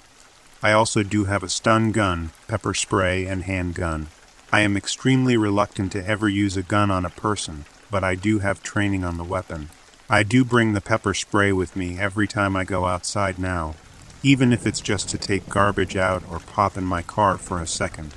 I 0.62 0.71
also 0.71 1.02
do 1.02 1.25
have 1.25 1.43
a 1.43 1.49
stun 1.49 1.90
gun, 1.90 2.31
pepper 2.47 2.75
spray, 2.75 3.26
and 3.26 3.43
handgun. 3.43 4.07
I 4.52 4.61
am 4.61 4.76
extremely 4.76 5.37
reluctant 5.37 5.90
to 5.93 6.07
ever 6.07 6.28
use 6.28 6.57
a 6.57 6.62
gun 6.62 6.93
on 6.93 7.05
a 7.05 7.11
person, 7.11 7.64
but 7.90 8.05
I 8.05 8.14
do 8.14 8.38
have 8.38 8.62
training 8.62 9.02
on 9.02 9.16
the 9.16 9.25
weapon. 9.25 9.71
I 10.09 10.23
do 10.23 10.45
bring 10.45 10.73
the 10.73 10.81
pepper 10.81 11.15
spray 11.15 11.53
with 11.53 11.75
me 11.75 11.99
every 11.99 12.29
time 12.29 12.55
I 12.55 12.63
go 12.63 12.85
outside 12.85 13.41
now, 13.41 13.75
even 14.23 14.53
if 14.53 14.65
it's 14.65 14.81
just 14.81 15.09
to 15.09 15.19
take 15.19 15.49
garbage 15.49 15.97
out 15.97 16.23
or 16.31 16.39
pop 16.39 16.77
in 16.77 16.85
my 16.85 17.03
car 17.03 17.37
for 17.37 17.61
a 17.61 17.67
second. 17.67 18.15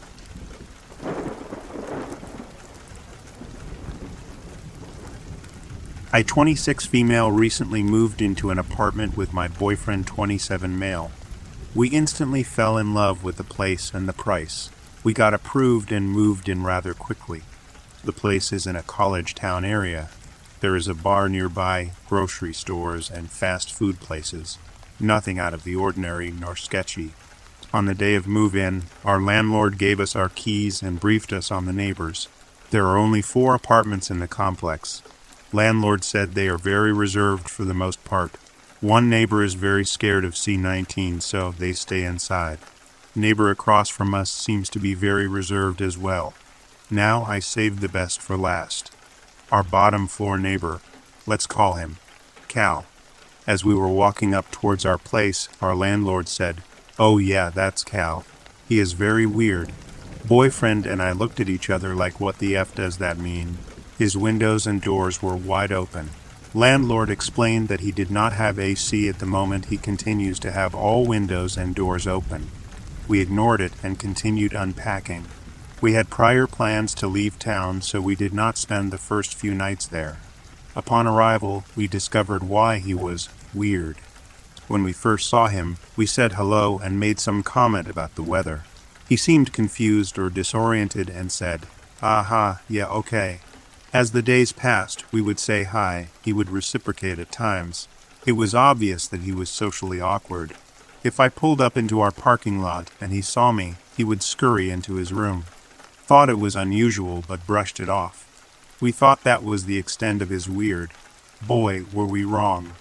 I 6.14 6.22
26 6.22 6.86
female 6.86 7.32
recently 7.32 7.82
moved 7.82 8.22
into 8.22 8.52
an 8.52 8.60
apartment 8.60 9.18
with 9.18 9.34
my 9.34 9.48
boyfriend 9.48 10.06
27 10.06 10.78
male. 10.78 11.12
We 11.74 11.90
instantly 11.90 12.44
fell 12.44 12.78
in 12.78 12.94
love 12.94 13.24
with 13.24 13.38
the 13.38 13.44
place 13.44 13.92
and 13.96 14.08
the 14.08 14.14
price. 14.14 14.70
We 15.04 15.14
got 15.14 15.34
approved 15.34 15.92
and 15.92 16.12
moved 16.12 16.50
in 16.50 16.64
rather 16.64 16.94
quickly. 16.94 17.42
The 18.04 18.12
place 18.12 18.54
is 18.54 18.68
in 18.68 18.76
a 18.76 18.84
college 18.84 19.34
town 19.34 19.66
area. 19.66 20.10
There 20.62 20.76
is 20.76 20.88
a 20.88 20.94
bar 20.94 21.30
nearby, 21.30 21.92
grocery 22.08 22.54
stores, 22.54 23.10
and 23.10 23.32
fast 23.32 23.72
food 23.72 24.00
places. 24.00 24.58
Nothing 25.00 25.40
out 25.40 25.54
of 25.54 25.64
the 25.64 25.76
ordinary 25.76 26.32
nor 26.32 26.58
sketchy. 26.58 27.14
On 27.74 27.86
the 27.86 27.96
day 27.96 28.16
of 28.16 28.28
move 28.28 28.56
in, 28.56 28.84
our 29.06 29.22
landlord 29.22 29.78
gave 29.78 30.00
us 30.00 30.16
our 30.16 30.30
keys 30.30 30.82
and 30.82 31.00
briefed 31.00 31.32
us 31.32 31.50
on 31.50 31.66
the 31.66 31.74
neighbors. 31.74 32.28
There 32.72 32.86
are 32.88 32.98
only 32.98 33.22
four 33.22 33.56
apartments 33.56 34.12
in 34.12 34.20
the 34.20 34.28
complex. 34.28 35.02
Landlord 35.54 36.04
said 36.04 36.34
they 36.34 36.50
are 36.50 36.58
very 36.58 36.92
reserved 36.92 37.48
for 37.48 37.64
the 37.64 37.74
most 37.74 38.04
part. 38.04 38.34
One 38.82 39.10
neighbor 39.10 39.44
is 39.44 39.54
very 39.54 39.86
scared 39.86 40.26
of 40.26 40.34
C19, 40.34 41.22
so 41.22 41.52
they 41.58 41.74
stay 41.74 42.04
inside. 42.04 42.60
Neighbor 43.16 43.50
across 43.50 43.90
from 43.90 44.14
us 44.14 44.30
seems 44.30 44.70
to 44.70 44.80
be 44.80 44.94
very 44.94 45.28
reserved 45.28 45.82
as 45.82 45.98
well. 45.98 46.34
Now 46.92 47.24
I 47.24 47.40
saved 47.40 47.80
the 47.80 47.90
best 47.90 48.22
for 48.22 48.36
last. 48.38 48.92
Our 49.52 49.64
bottom 49.64 50.08
floor 50.08 50.38
neighbor, 50.38 50.80
let's 51.26 51.48
call 51.48 51.74
him 51.74 51.98
Cal. 52.48 52.86
As 53.48 53.66
we 53.66 53.74
were 53.74 53.88
walking 53.88 54.36
up 54.36 54.52
towards 54.52 54.86
our 54.86 55.00
place, 55.00 55.50
our 55.60 55.76
landlord 55.76 56.28
said, 56.28 56.62
Oh, 57.00 57.18
yeah, 57.18 57.50
that's 57.50 57.84
Cal. 57.84 58.26
He 58.68 58.78
is 58.78 58.94
very 58.94 59.26
weird. 59.26 59.72
Boyfriend 60.28 60.86
and 60.86 61.02
I 61.02 61.14
looked 61.14 61.40
at 61.40 61.50
each 61.50 61.68
other 61.68 61.96
like, 61.96 62.20
what 62.20 62.38
the 62.38 62.56
F 62.56 62.76
does 62.76 62.98
that 62.98 63.18
mean? 63.18 63.58
His 63.98 64.16
windows 64.16 64.68
and 64.68 64.82
doors 64.82 65.24
were 65.24 65.36
wide 65.36 65.72
open. 65.72 66.12
Landlord 66.54 67.10
explained 67.10 67.70
that 67.70 67.80
he 67.80 67.92
did 67.92 68.12
not 68.12 68.34
have 68.34 68.60
AC 68.60 69.10
at 69.10 69.18
the 69.18 69.26
moment. 69.26 69.66
He 69.66 69.78
continues 69.78 70.38
to 70.40 70.52
have 70.52 70.76
all 70.76 71.08
windows 71.08 71.58
and 71.58 71.74
doors 71.74 72.06
open. 72.06 72.52
We 73.08 73.20
ignored 73.20 73.62
it 73.62 73.74
and 73.82 73.98
continued 73.98 74.54
unpacking. 74.54 75.26
We 75.82 75.94
had 75.94 76.10
prior 76.10 76.46
plans 76.46 76.94
to 76.96 77.08
leave 77.08 77.40
town, 77.40 77.82
so 77.82 78.02
we 78.02 78.16
did 78.16 78.34
not 78.34 78.58
spend 78.58 78.92
the 78.92 78.98
first 78.98 79.34
few 79.34 79.54
nights 79.54 79.86
there. 79.88 80.18
Upon 80.76 81.08
arrival, 81.08 81.64
we 81.74 81.88
discovered 81.88 82.44
why 82.44 82.80
he 82.80 82.94
was 82.94 83.30
weird. 83.54 83.98
When 84.68 84.84
we 84.84 84.92
first 84.92 85.30
saw 85.30 85.48
him, 85.48 85.78
we 85.96 86.06
said 86.06 86.34
hello 86.34 86.80
and 86.80 87.00
made 87.00 87.20
some 87.20 87.44
comment 87.44 87.88
about 87.88 88.16
the 88.16 88.24
weather. 88.24 88.64
He 89.08 89.16
seemed 89.16 89.54
confused 89.54 90.20
or 90.20 90.30
disoriented 90.30 91.10
and 91.10 91.32
said, 91.32 91.66
Aha, 92.02 92.62
yeah, 92.68 92.88
okay. 92.88 93.40
As 93.94 94.12
the 94.12 94.22
days 94.22 94.52
passed, 94.52 95.12
we 95.14 95.22
would 95.22 95.40
say 95.40 95.64
hi. 95.64 96.10
He 96.22 96.34
would 96.34 96.50
reciprocate 96.50 97.20
at 97.20 97.32
times. 97.32 97.88
It 98.26 98.34
was 98.34 98.54
obvious 98.54 99.08
that 99.08 99.22
he 99.22 99.32
was 99.32 99.50
socially 99.50 100.02
awkward. 100.02 100.56
If 101.06 101.22
I 101.22 101.30
pulled 101.30 101.62
up 101.62 101.78
into 101.78 102.02
our 102.02 102.12
parking 102.12 102.62
lot 102.62 102.92
and 103.00 103.14
he 103.14 103.22
saw 103.22 103.54
me, 103.54 103.76
he 103.96 104.04
would 104.04 104.22
scurry 104.22 104.70
into 104.70 104.96
his 104.96 105.14
room. 105.14 105.46
Thought 106.10 106.30
it 106.32 106.40
was 106.40 106.56
unusual, 106.56 107.24
but 107.28 107.46
brushed 107.46 107.80
it 107.80 107.88
off. 107.88 108.26
We 108.82 108.92
thought 108.92 109.24
that 109.26 109.44
was 109.44 109.66
the 109.66 109.78
extent 109.78 110.24
of 110.24 110.30
his 110.30 110.50
weird. 110.50 110.90
Boy, 111.46 111.84
were 111.94 112.08
we 112.08 112.24
wrong. 112.24 112.72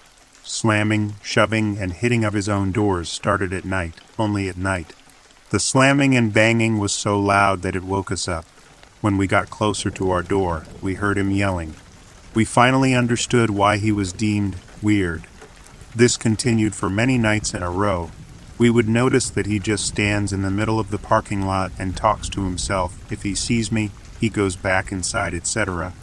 Slamming, 0.41 1.13
shoving, 1.21 1.77
and 1.77 1.93
hitting 1.93 2.25
of 2.25 2.33
his 2.33 2.49
own 2.49 2.71
doors 2.71 3.07
started 3.07 3.53
at 3.53 3.65
night, 3.65 3.93
only 4.17 4.49
at 4.49 4.57
night. 4.57 4.93
The 5.51 5.59
slamming 5.59 6.15
and 6.15 6.33
banging 6.33 6.79
was 6.79 6.91
so 6.91 7.19
loud 7.19 7.61
that 7.61 7.75
it 7.75 7.83
woke 7.83 8.11
us 8.11 8.27
up. 8.27 8.45
When 8.99 9.15
we 9.15 9.27
got 9.27 9.51
closer 9.51 9.91
to 9.91 10.09
our 10.09 10.23
door, 10.23 10.65
we 10.81 10.95
heard 10.95 11.19
him 11.19 11.29
yelling. 11.29 11.75
We 12.33 12.45
finally 12.45 12.95
understood 12.95 13.51
why 13.51 13.77
he 13.77 13.91
was 13.91 14.11
deemed 14.11 14.55
weird. 14.81 15.27
This 15.95 16.17
continued 16.17 16.73
for 16.73 16.89
many 16.89 17.19
nights 17.19 17.53
in 17.53 17.61
a 17.61 17.69
row. 17.69 18.09
We 18.59 18.69
would 18.69 18.89
notice 18.89 19.29
that 19.29 19.45
he 19.45 19.57
just 19.57 19.87
stands 19.87 20.33
in 20.33 20.41
the 20.41 20.51
middle 20.51 20.81
of 20.81 20.91
the 20.91 20.97
parking 20.97 21.45
lot 21.45 21.71
and 21.79 21.95
talks 21.95 22.27
to 22.29 22.43
himself. 22.43 23.09
If 23.09 23.23
he 23.23 23.33
sees 23.33 23.71
me, 23.71 23.89
he 24.19 24.27
goes 24.27 24.57
back 24.57 24.91
inside, 24.91 25.33
etc. 25.33 25.93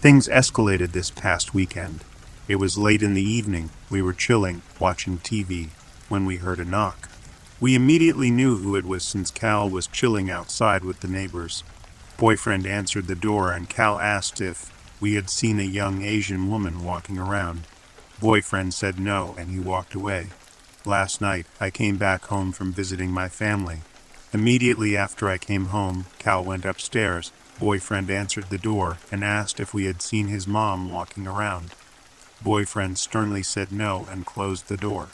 Things 0.00 0.28
escalated 0.28 0.92
this 0.92 1.10
past 1.10 1.52
weekend. 1.52 2.04
It 2.46 2.56
was 2.56 2.78
late 2.78 3.02
in 3.02 3.14
the 3.14 3.28
evening. 3.28 3.70
We 3.90 4.02
were 4.02 4.12
chilling, 4.12 4.62
watching 4.78 5.18
TV, 5.18 5.70
when 6.08 6.26
we 6.26 6.36
heard 6.36 6.60
a 6.60 6.64
knock. 6.64 7.08
We 7.58 7.74
immediately 7.74 8.30
knew 8.30 8.58
who 8.58 8.76
it 8.76 8.84
was 8.84 9.02
since 9.02 9.32
Cal 9.32 9.68
was 9.68 9.88
chilling 9.88 10.30
outside 10.30 10.84
with 10.84 11.00
the 11.00 11.08
neighbors. 11.08 11.64
Boyfriend 12.18 12.68
answered 12.68 13.08
the 13.08 13.16
door 13.16 13.50
and 13.50 13.68
Cal 13.68 13.98
asked 13.98 14.40
if 14.40 14.72
we 15.00 15.14
had 15.14 15.28
seen 15.28 15.58
a 15.58 15.64
young 15.64 16.04
Asian 16.04 16.48
woman 16.48 16.84
walking 16.84 17.18
around. 17.18 17.66
Boyfriend 18.20 18.74
said 18.74 19.00
no 19.00 19.34
and 19.36 19.50
he 19.50 19.58
walked 19.58 19.96
away. 19.96 20.28
Last 20.86 21.20
night, 21.20 21.46
I 21.60 21.70
came 21.70 21.96
back 21.96 22.26
home 22.26 22.52
from 22.52 22.72
visiting 22.72 23.10
my 23.10 23.28
family. 23.28 23.80
Immediately 24.32 24.96
after 24.96 25.28
I 25.28 25.36
came 25.36 25.66
home, 25.66 26.06
Cal 26.20 26.44
went 26.44 26.64
upstairs. 26.64 27.32
Boyfriend 27.58 28.08
answered 28.08 28.50
the 28.50 28.56
door 28.58 28.98
and 29.10 29.24
asked 29.24 29.58
if 29.58 29.74
we 29.74 29.86
had 29.86 30.00
seen 30.00 30.28
his 30.28 30.46
mom 30.46 30.92
walking 30.92 31.26
around. 31.26 31.74
Boyfriend 32.40 32.98
sternly 32.98 33.42
said 33.42 33.72
no 33.72 34.06
and 34.12 34.24
closed 34.26 34.68
the 34.68 34.76
door. 34.76 35.08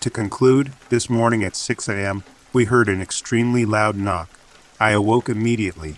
To 0.00 0.08
conclude, 0.08 0.72
this 0.88 1.10
morning 1.10 1.42
at 1.42 1.56
6 1.56 1.88
a.m., 1.88 2.22
we 2.52 2.66
heard 2.66 2.88
an 2.88 3.02
extremely 3.02 3.64
loud 3.64 3.96
knock. 3.96 4.30
I 4.78 4.90
awoke 4.90 5.28
immediately. 5.28 5.96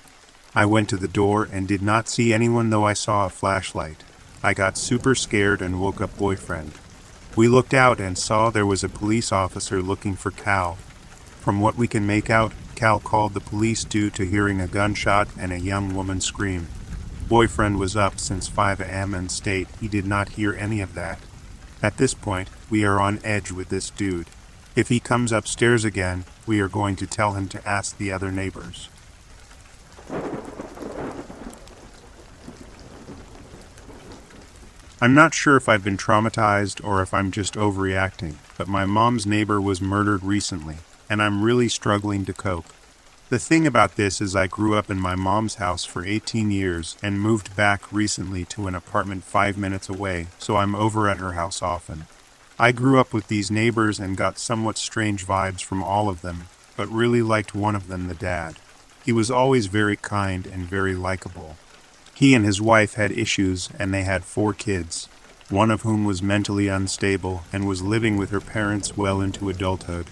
I 0.55 0.65
went 0.65 0.89
to 0.89 0.97
the 0.97 1.07
door 1.07 1.47
and 1.53 1.69
did 1.69 1.83
not 1.83 2.09
see 2.09 2.33
anyone, 2.33 2.71
though 2.71 2.85
I 2.87 2.95
saw 2.95 3.27
a 3.27 3.29
flashlight. 3.29 4.03
I 4.43 4.55
got 4.55 4.79
super 4.79 5.15
scared 5.15 5.61
and 5.61 5.79
woke 5.79 6.01
up 6.01 6.17
boyfriend. 6.17 6.73
We 7.37 7.47
looked 7.47 7.75
out 7.75 8.01
and 8.01 8.19
saw 8.19 8.51
there 8.51 8.67
was 8.67 8.83
a 8.83 8.89
police 8.89 9.31
officer 9.31 9.81
looking 9.81 10.17
for 10.17 10.31
Cal. 10.31 10.75
From 11.41 11.61
what 11.61 11.77
we 11.77 11.87
can 11.87 12.07
make 12.07 12.29
out, 12.29 12.53
Cal 12.75 12.99
called 12.99 13.35
the 13.35 13.41
police 13.41 13.85
due 13.85 14.11
to 14.11 14.27
hearing 14.27 14.61
a 14.61 14.67
gunshot 14.67 15.29
and 15.39 15.53
a 15.53 15.61
young 15.61 15.95
woman 15.95 16.21
scream. 16.21 16.69
Boyfriend 17.29 17.79
was 17.79 17.97
up 17.97 18.19
since 18.19 18.49
5 18.49 18.81
a.m. 18.81 19.15
and 19.15 19.31
state 19.31 19.69
he 19.81 19.87
did 19.87 20.07
not 20.07 20.31
hear 20.31 20.55
any 20.55 20.81
of 20.81 20.95
that. 20.95 21.21
At 21.83 21.97
this 21.97 22.15
point, 22.15 22.49
we 22.69 22.85
are 22.85 23.01
on 23.01 23.21
edge 23.23 23.53
with 23.53 23.69
this 23.69 23.91
dude. 23.91 24.27
If 24.75 24.89
he 24.89 24.99
comes 24.99 25.31
upstairs 25.31 25.85
again, 25.85 26.25
we 26.47 26.61
are 26.61 26.69
going 26.69 26.97
to 26.97 27.07
tell 27.07 27.35
him 27.35 27.49
to 27.49 27.69
ask 27.69 27.97
the 27.97 28.13
other 28.13 28.33
neighbors. 28.33 28.89
I'm 35.03 35.15
not 35.15 35.33
sure 35.33 35.57
if 35.57 35.67
I've 35.67 35.83
been 35.83 35.97
traumatized 35.97 36.85
or 36.85 37.01
if 37.01 37.15
I'm 37.15 37.31
just 37.31 37.55
overreacting, 37.55 38.35
but 38.59 38.69
my 38.69 38.85
mom's 38.85 39.27
neighbor 39.27 39.59
was 39.59 39.81
murdered 39.81 40.23
recently, 40.23 40.77
and 41.09 41.23
I'm 41.23 41.43
really 41.43 41.71
struggling 41.71 42.27
to 42.27 42.35
cope. 42.35 42.67
The 43.31 43.39
thing 43.39 43.67
about 43.67 43.97
this 43.97 44.21
is 44.21 44.37
I 44.37 44.47
grew 44.47 44.75
up 44.75 44.91
in 44.91 45.01
my 45.01 45.15
mom's 45.15 45.55
house 45.55 45.87
for 45.87 46.05
18 46.05 46.51
years 46.51 46.99
and 47.03 47.19
moved 47.19 47.57
back 47.57 47.91
recently 47.91 48.45
to 48.47 48.67
an 48.67 48.75
apartment 48.75 49.25
five 49.25 49.57
minutes 49.57 49.89
away, 49.89 50.27
so 50.39 50.57
I'm 50.57 50.75
over 50.75 51.09
at 51.09 51.17
her 51.17 51.33
house 51.33 51.63
often. 51.63 52.05
I 52.59 52.71
grew 52.71 53.01
up 53.01 53.15
with 53.15 53.29
these 53.29 53.51
neighbors 53.51 53.99
and 53.99 54.19
got 54.19 54.39
somewhat 54.39 54.77
strange 54.77 55.27
vibes 55.27 55.63
from 55.63 55.83
all 55.83 56.11
of 56.11 56.21
them, 56.21 56.49
but 56.77 56.91
really 56.91 57.23
liked 57.23 57.55
one 57.55 57.75
of 57.75 57.89
them, 57.89 58.09
the 58.09 58.15
dad. 58.15 58.57
He 59.03 59.13
was 59.13 59.31
always 59.31 59.65
very 59.65 59.97
kind 59.97 60.47
and 60.47 60.67
very 60.67 60.95
likable. 60.95 61.57
He 62.21 62.35
and 62.35 62.45
his 62.45 62.61
wife 62.61 62.97
had 62.97 63.13
issues 63.13 63.71
and 63.79 63.95
they 63.95 64.03
had 64.03 64.25
four 64.25 64.53
kids, 64.53 65.09
one 65.49 65.71
of 65.71 65.81
whom 65.81 66.05
was 66.05 66.21
mentally 66.23 66.69
unstable 66.69 67.45
and 67.51 67.67
was 67.67 67.81
living 67.81 68.19
with 68.19 68.29
her 68.29 68.43
parents 68.43 68.95
well 68.95 69.23
into 69.23 69.49
adulthood. 69.49 70.05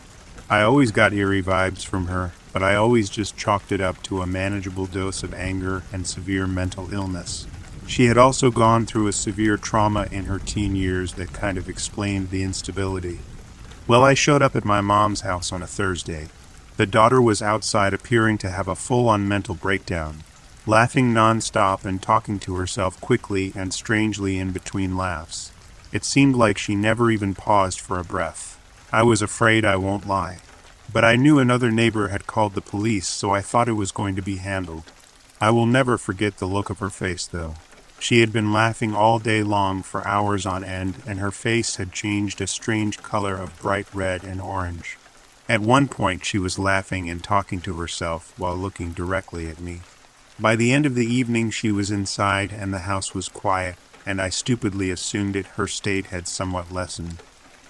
I 0.48 0.62
always 0.62 0.90
got 0.90 1.12
eerie 1.12 1.42
vibes 1.42 1.84
from 1.84 2.06
her, 2.06 2.32
but 2.50 2.62
I 2.62 2.76
always 2.76 3.10
just 3.10 3.36
chalked 3.36 3.72
it 3.72 3.82
up 3.82 4.02
to 4.04 4.22
a 4.22 4.26
manageable 4.26 4.86
dose 4.86 5.22
of 5.22 5.34
anger 5.34 5.82
and 5.92 6.06
severe 6.06 6.46
mental 6.46 6.94
illness. 6.94 7.46
She 7.86 8.06
had 8.06 8.16
also 8.16 8.50
gone 8.50 8.86
through 8.86 9.08
a 9.08 9.12
severe 9.12 9.58
trauma 9.58 10.08
in 10.10 10.24
her 10.24 10.38
teen 10.38 10.74
years 10.74 11.12
that 11.12 11.34
kind 11.34 11.58
of 11.58 11.68
explained 11.68 12.30
the 12.30 12.42
instability. 12.42 13.18
Well, 13.86 14.02
I 14.02 14.14
showed 14.14 14.40
up 14.40 14.56
at 14.56 14.64
my 14.64 14.80
mom's 14.80 15.20
house 15.20 15.52
on 15.52 15.62
a 15.62 15.66
Thursday. 15.66 16.28
The 16.78 16.86
daughter 16.86 17.20
was 17.20 17.42
outside 17.42 17.92
appearing 17.92 18.38
to 18.38 18.50
have 18.50 18.66
a 18.66 18.74
full 18.74 19.10
on 19.10 19.28
mental 19.28 19.54
breakdown, 19.54 20.24
laughing 20.68 21.14
nonstop 21.14 21.86
and 21.86 22.02
talking 22.02 22.38
to 22.38 22.56
herself 22.56 23.00
quickly 23.00 23.50
and 23.56 23.72
strangely 23.72 24.38
in 24.38 24.52
between 24.52 24.98
laughs. 24.98 25.50
It 25.92 26.04
seemed 26.04 26.36
like 26.36 26.58
she 26.58 26.74
never 26.74 27.10
even 27.10 27.34
paused 27.34 27.80
for 27.80 27.98
a 27.98 28.04
breath. 28.04 28.60
I 28.92 29.02
was 29.02 29.22
afraid 29.22 29.64
I 29.64 29.76
won't 29.76 30.06
lie. 30.06 30.40
But 30.92 31.06
I 31.06 31.16
knew 31.16 31.38
another 31.38 31.70
neighbor 31.70 32.08
had 32.08 32.26
called 32.26 32.52
the 32.52 32.60
police, 32.60 33.08
so 33.08 33.30
I 33.30 33.40
thought 33.40 33.70
it 33.70 33.80
was 33.80 33.92
going 33.92 34.14
to 34.16 34.22
be 34.22 34.36
handled. 34.36 34.92
I 35.40 35.50
will 35.50 35.64
never 35.64 35.96
forget 35.96 36.36
the 36.36 36.46
look 36.46 36.68
of 36.68 36.80
her 36.80 36.90
face, 36.90 37.26
though. 37.26 37.54
She 37.98 38.20
had 38.20 38.30
been 38.30 38.52
laughing 38.52 38.94
all 38.94 39.18
day 39.18 39.42
long 39.42 39.82
for 39.82 40.06
hours 40.06 40.44
on 40.44 40.64
end, 40.64 40.96
and 41.06 41.18
her 41.18 41.30
face 41.30 41.76
had 41.76 41.92
changed 41.92 42.42
a 42.42 42.46
strange 42.46 43.02
color 43.02 43.36
of 43.36 43.58
bright 43.58 43.86
red 43.94 44.22
and 44.22 44.38
orange. 44.38 44.98
At 45.48 45.62
one 45.62 45.88
point, 45.88 46.26
she 46.26 46.38
was 46.38 46.58
laughing 46.58 47.08
and 47.08 47.24
talking 47.24 47.62
to 47.62 47.80
herself 47.80 48.34
while 48.38 48.54
looking 48.54 48.92
directly 48.92 49.48
at 49.48 49.60
me. 49.60 49.80
By 50.40 50.54
the 50.54 50.72
end 50.72 50.86
of 50.86 50.94
the 50.94 51.06
evening, 51.06 51.50
she 51.50 51.72
was 51.72 51.90
inside 51.90 52.52
and 52.52 52.72
the 52.72 52.86
house 52.86 53.12
was 53.12 53.28
quiet, 53.28 53.74
and 54.06 54.20
I 54.20 54.28
stupidly 54.28 54.88
assumed 54.88 55.34
it 55.34 55.46
her 55.56 55.66
state 55.66 56.06
had 56.06 56.28
somewhat 56.28 56.70
lessened. 56.70 57.20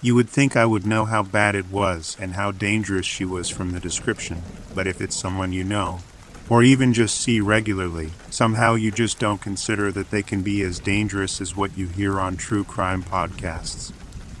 You 0.03 0.13
would 0.13 0.29
think 0.29 0.55
I 0.55 0.67
would 0.67 0.85
know 0.85 1.05
how 1.05 1.23
bad 1.23 1.55
it 1.55 1.71
was 1.71 2.15
and 2.19 2.35
how 2.35 2.51
dangerous 2.51 3.07
she 3.07 3.25
was 3.25 3.49
from 3.49 3.71
the 3.71 3.79
description, 3.79 4.43
but 4.75 4.85
if 4.85 5.01
it's 5.01 5.15
someone 5.15 5.51
you 5.51 5.63
know, 5.63 6.01
or 6.47 6.61
even 6.61 6.93
just 6.93 7.19
see 7.19 7.41
regularly, 7.41 8.11
somehow 8.29 8.75
you 8.75 8.91
just 8.91 9.17
don't 9.17 9.41
consider 9.41 9.91
that 9.91 10.11
they 10.11 10.21
can 10.21 10.43
be 10.43 10.61
as 10.61 10.77
dangerous 10.77 11.41
as 11.41 11.57
what 11.57 11.75
you 11.75 11.87
hear 11.87 12.19
on 12.19 12.37
true 12.37 12.63
crime 12.63 13.01
podcasts. 13.01 13.91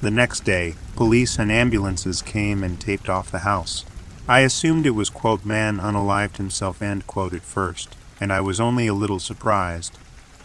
The 0.01 0.11
next 0.11 0.41
day, 0.41 0.75
police 0.95 1.39
and 1.39 1.51
ambulances 1.51 2.21
came 2.21 2.63
and 2.63 2.79
taped 2.79 3.09
off 3.09 3.31
the 3.31 3.39
house. 3.39 3.85
I 4.27 4.41
assumed 4.41 4.85
it 4.85 4.91
was, 4.91 5.09
quote, 5.09 5.43
man 5.43 5.79
unalived 5.79 6.37
himself, 6.37 6.83
end 6.83 7.07
quote, 7.07 7.33
at 7.33 7.41
first, 7.41 7.95
and 8.19 8.31
I 8.33 8.41
was 8.41 8.59
only 8.59 8.87
a 8.87 8.93
little 8.93 9.19
surprised. 9.19 9.97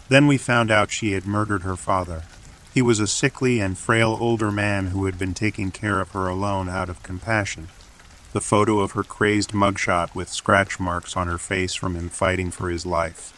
Then 0.09 0.27
we 0.27 0.37
found 0.37 0.71
out 0.71 0.91
she 0.91 1.13
had 1.13 1.25
murdered 1.25 1.63
her 1.63 1.75
father. 1.75 2.23
He 2.73 2.81
was 2.81 2.99
a 2.99 3.07
sickly 3.07 3.59
and 3.59 3.77
frail 3.77 4.17
older 4.19 4.51
man 4.51 4.87
who 4.87 5.05
had 5.05 5.17
been 5.17 5.33
taking 5.33 5.71
care 5.71 6.01
of 6.01 6.11
her 6.11 6.27
alone 6.27 6.69
out 6.69 6.89
of 6.89 7.03
compassion. 7.03 7.69
The 8.33 8.41
photo 8.41 8.79
of 8.79 8.91
her 8.91 9.03
crazed 9.03 9.51
mugshot 9.51 10.13
with 10.13 10.29
scratch 10.29 10.79
marks 10.79 11.15
on 11.15 11.27
her 11.27 11.37
face 11.37 11.73
from 11.73 11.95
him 11.95 12.09
fighting 12.09 12.51
for 12.51 12.69
his 12.69 12.85
life. 12.85 13.31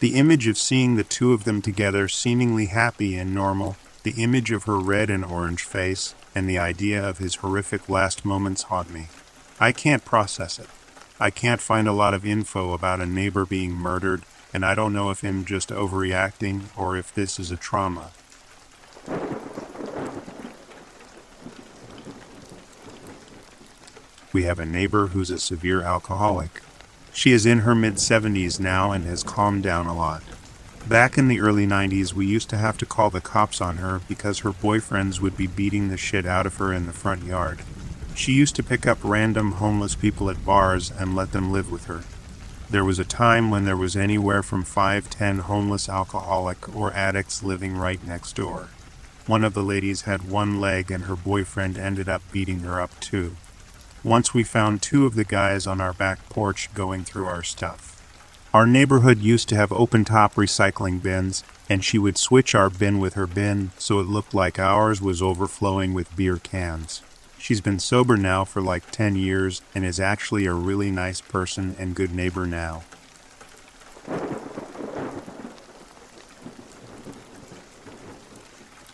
The 0.00 0.14
image 0.14 0.46
of 0.46 0.56
seeing 0.56 0.96
the 0.96 1.04
two 1.04 1.32
of 1.32 1.44
them 1.44 1.60
together 1.60 2.08
seemingly 2.08 2.66
happy 2.66 3.16
and 3.16 3.34
normal, 3.34 3.76
the 4.04 4.22
image 4.22 4.50
of 4.50 4.64
her 4.64 4.78
red 4.78 5.10
and 5.10 5.24
orange 5.24 5.64
face, 5.64 6.14
and 6.34 6.48
the 6.48 6.58
idea 6.58 7.06
of 7.06 7.18
his 7.18 7.36
horrific 7.36 7.88
last 7.88 8.24
moments 8.24 8.62
haunt 8.62 8.90
me. 8.90 9.08
I 9.60 9.72
can't 9.72 10.04
process 10.04 10.58
it. 10.58 10.68
I 11.20 11.30
can't 11.30 11.60
find 11.60 11.88
a 11.88 11.92
lot 11.92 12.14
of 12.14 12.24
info 12.24 12.72
about 12.72 13.00
a 13.00 13.06
neighbor 13.06 13.44
being 13.44 13.72
murdered, 13.72 14.22
and 14.54 14.64
I 14.64 14.76
don't 14.76 14.92
know 14.92 15.10
if 15.10 15.24
I'm 15.24 15.44
just 15.44 15.70
overreacting 15.70 16.66
or 16.76 16.96
if 16.96 17.12
this 17.12 17.40
is 17.40 17.50
a 17.50 17.56
trauma. 17.56 18.12
We 24.32 24.44
have 24.44 24.60
a 24.60 24.66
neighbor 24.66 25.08
who's 25.08 25.30
a 25.30 25.38
severe 25.38 25.82
alcoholic. 25.82 26.62
She 27.12 27.32
is 27.32 27.46
in 27.46 27.60
her 27.60 27.74
mid 27.74 27.94
70s 27.94 28.60
now 28.60 28.92
and 28.92 29.04
has 29.04 29.24
calmed 29.24 29.64
down 29.64 29.86
a 29.86 29.96
lot. 29.96 30.22
Back 30.86 31.18
in 31.18 31.26
the 31.26 31.40
early 31.40 31.66
90s, 31.66 32.12
we 32.12 32.26
used 32.26 32.48
to 32.50 32.56
have 32.56 32.78
to 32.78 32.86
call 32.86 33.10
the 33.10 33.20
cops 33.20 33.60
on 33.60 33.78
her 33.78 34.00
because 34.06 34.38
her 34.40 34.52
boyfriends 34.52 35.20
would 35.20 35.36
be 35.36 35.48
beating 35.48 35.88
the 35.88 35.96
shit 35.96 36.26
out 36.26 36.46
of 36.46 36.58
her 36.58 36.72
in 36.72 36.86
the 36.86 36.92
front 36.92 37.24
yard. 37.24 37.62
She 38.18 38.32
used 38.32 38.56
to 38.56 38.64
pick 38.64 38.84
up 38.84 38.98
random 39.04 39.52
homeless 39.52 39.94
people 39.94 40.28
at 40.28 40.44
bars 40.44 40.90
and 40.90 41.14
let 41.14 41.30
them 41.30 41.52
live 41.52 41.70
with 41.70 41.84
her. 41.84 42.02
There 42.68 42.84
was 42.84 42.98
a 42.98 43.04
time 43.04 43.48
when 43.48 43.64
there 43.64 43.76
was 43.76 43.94
anywhere 43.94 44.42
from 44.42 44.64
5 44.64 45.08
10 45.08 45.38
homeless 45.38 45.88
alcoholic 45.88 46.74
or 46.74 46.92
addicts 46.94 47.44
living 47.44 47.76
right 47.76 48.04
next 48.04 48.34
door. 48.34 48.70
One 49.28 49.44
of 49.44 49.54
the 49.54 49.62
ladies 49.62 50.02
had 50.02 50.28
one 50.28 50.60
leg 50.60 50.90
and 50.90 51.04
her 51.04 51.14
boyfriend 51.14 51.78
ended 51.78 52.08
up 52.08 52.22
beating 52.32 52.60
her 52.60 52.80
up 52.80 52.98
too. 52.98 53.36
Once 54.02 54.34
we 54.34 54.42
found 54.42 54.82
two 54.82 55.06
of 55.06 55.14
the 55.14 55.24
guys 55.24 55.64
on 55.64 55.80
our 55.80 55.92
back 55.92 56.28
porch 56.28 56.74
going 56.74 57.04
through 57.04 57.26
our 57.26 57.44
stuff. 57.44 58.02
Our 58.52 58.66
neighborhood 58.66 59.18
used 59.20 59.48
to 59.50 59.56
have 59.56 59.70
open 59.70 60.04
top 60.04 60.34
recycling 60.34 61.00
bins, 61.00 61.44
and 61.68 61.84
she 61.84 61.98
would 61.98 62.18
switch 62.18 62.52
our 62.56 62.68
bin 62.68 62.98
with 62.98 63.14
her 63.14 63.28
bin 63.28 63.70
so 63.78 64.00
it 64.00 64.08
looked 64.08 64.34
like 64.34 64.58
ours 64.58 65.00
was 65.00 65.22
overflowing 65.22 65.94
with 65.94 66.16
beer 66.16 66.38
cans. 66.38 67.02
She's 67.48 67.62
been 67.62 67.78
sober 67.78 68.18
now 68.18 68.44
for 68.44 68.60
like 68.60 68.90
10 68.90 69.16
years 69.16 69.62
and 69.74 69.82
is 69.82 69.98
actually 69.98 70.44
a 70.44 70.52
really 70.52 70.90
nice 70.90 71.22
person 71.22 71.74
and 71.78 71.94
good 71.94 72.14
neighbor 72.14 72.46
now. 72.46 72.82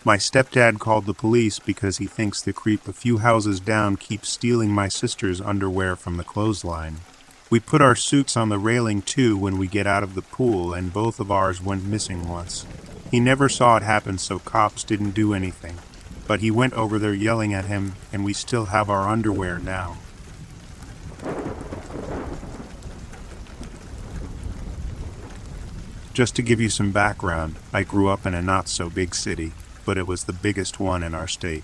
My 0.05 0.15
stepdad 0.15 0.79
called 0.79 1.05
the 1.05 1.13
police 1.13 1.59
because 1.59 1.97
he 1.97 2.05
thinks 2.05 2.41
the 2.41 2.53
creep 2.53 2.87
a 2.87 2.93
few 2.93 3.17
houses 3.17 3.59
down 3.59 3.97
keeps 3.97 4.29
stealing 4.29 4.71
my 4.71 4.87
sister's 4.87 5.41
underwear 5.41 5.97
from 5.97 6.15
the 6.15 6.23
clothesline. 6.23 7.01
We 7.49 7.59
put 7.59 7.81
our 7.81 7.93
suits 7.93 8.37
on 8.37 8.47
the 8.47 8.57
railing 8.57 9.01
too 9.01 9.35
when 9.35 9.57
we 9.57 9.67
get 9.67 9.85
out 9.85 10.01
of 10.01 10.15
the 10.15 10.21
pool, 10.21 10.73
and 10.73 10.93
both 10.93 11.19
of 11.19 11.29
ours 11.29 11.61
went 11.61 11.83
missing 11.83 12.29
once. 12.29 12.65
He 13.11 13.19
never 13.19 13.49
saw 13.49 13.75
it 13.75 13.83
happen, 13.83 14.17
so 14.17 14.39
cops 14.39 14.85
didn't 14.85 15.11
do 15.11 15.33
anything. 15.33 15.77
But 16.27 16.39
he 16.39 16.51
went 16.51 16.73
over 16.73 16.97
there 16.97 17.13
yelling 17.13 17.53
at 17.53 17.65
him, 17.65 17.95
and 18.11 18.25
we 18.25 18.33
still 18.33 18.65
have 18.65 18.89
our 18.89 19.07
underwear 19.07 19.59
now. 19.59 19.97
Just 26.13 26.35
to 26.35 26.41
give 26.41 26.61
you 26.61 26.69
some 26.69 26.91
background, 26.91 27.55
I 27.73 27.83
grew 27.83 28.07
up 28.07 28.25
in 28.25 28.33
a 28.33 28.41
not 28.41 28.69
so 28.69 28.89
big 28.89 29.13
city 29.13 29.51
but 29.85 29.97
it 29.97 30.07
was 30.07 30.23
the 30.23 30.33
biggest 30.33 30.79
one 30.79 31.03
in 31.03 31.13
our 31.13 31.27
state. 31.27 31.63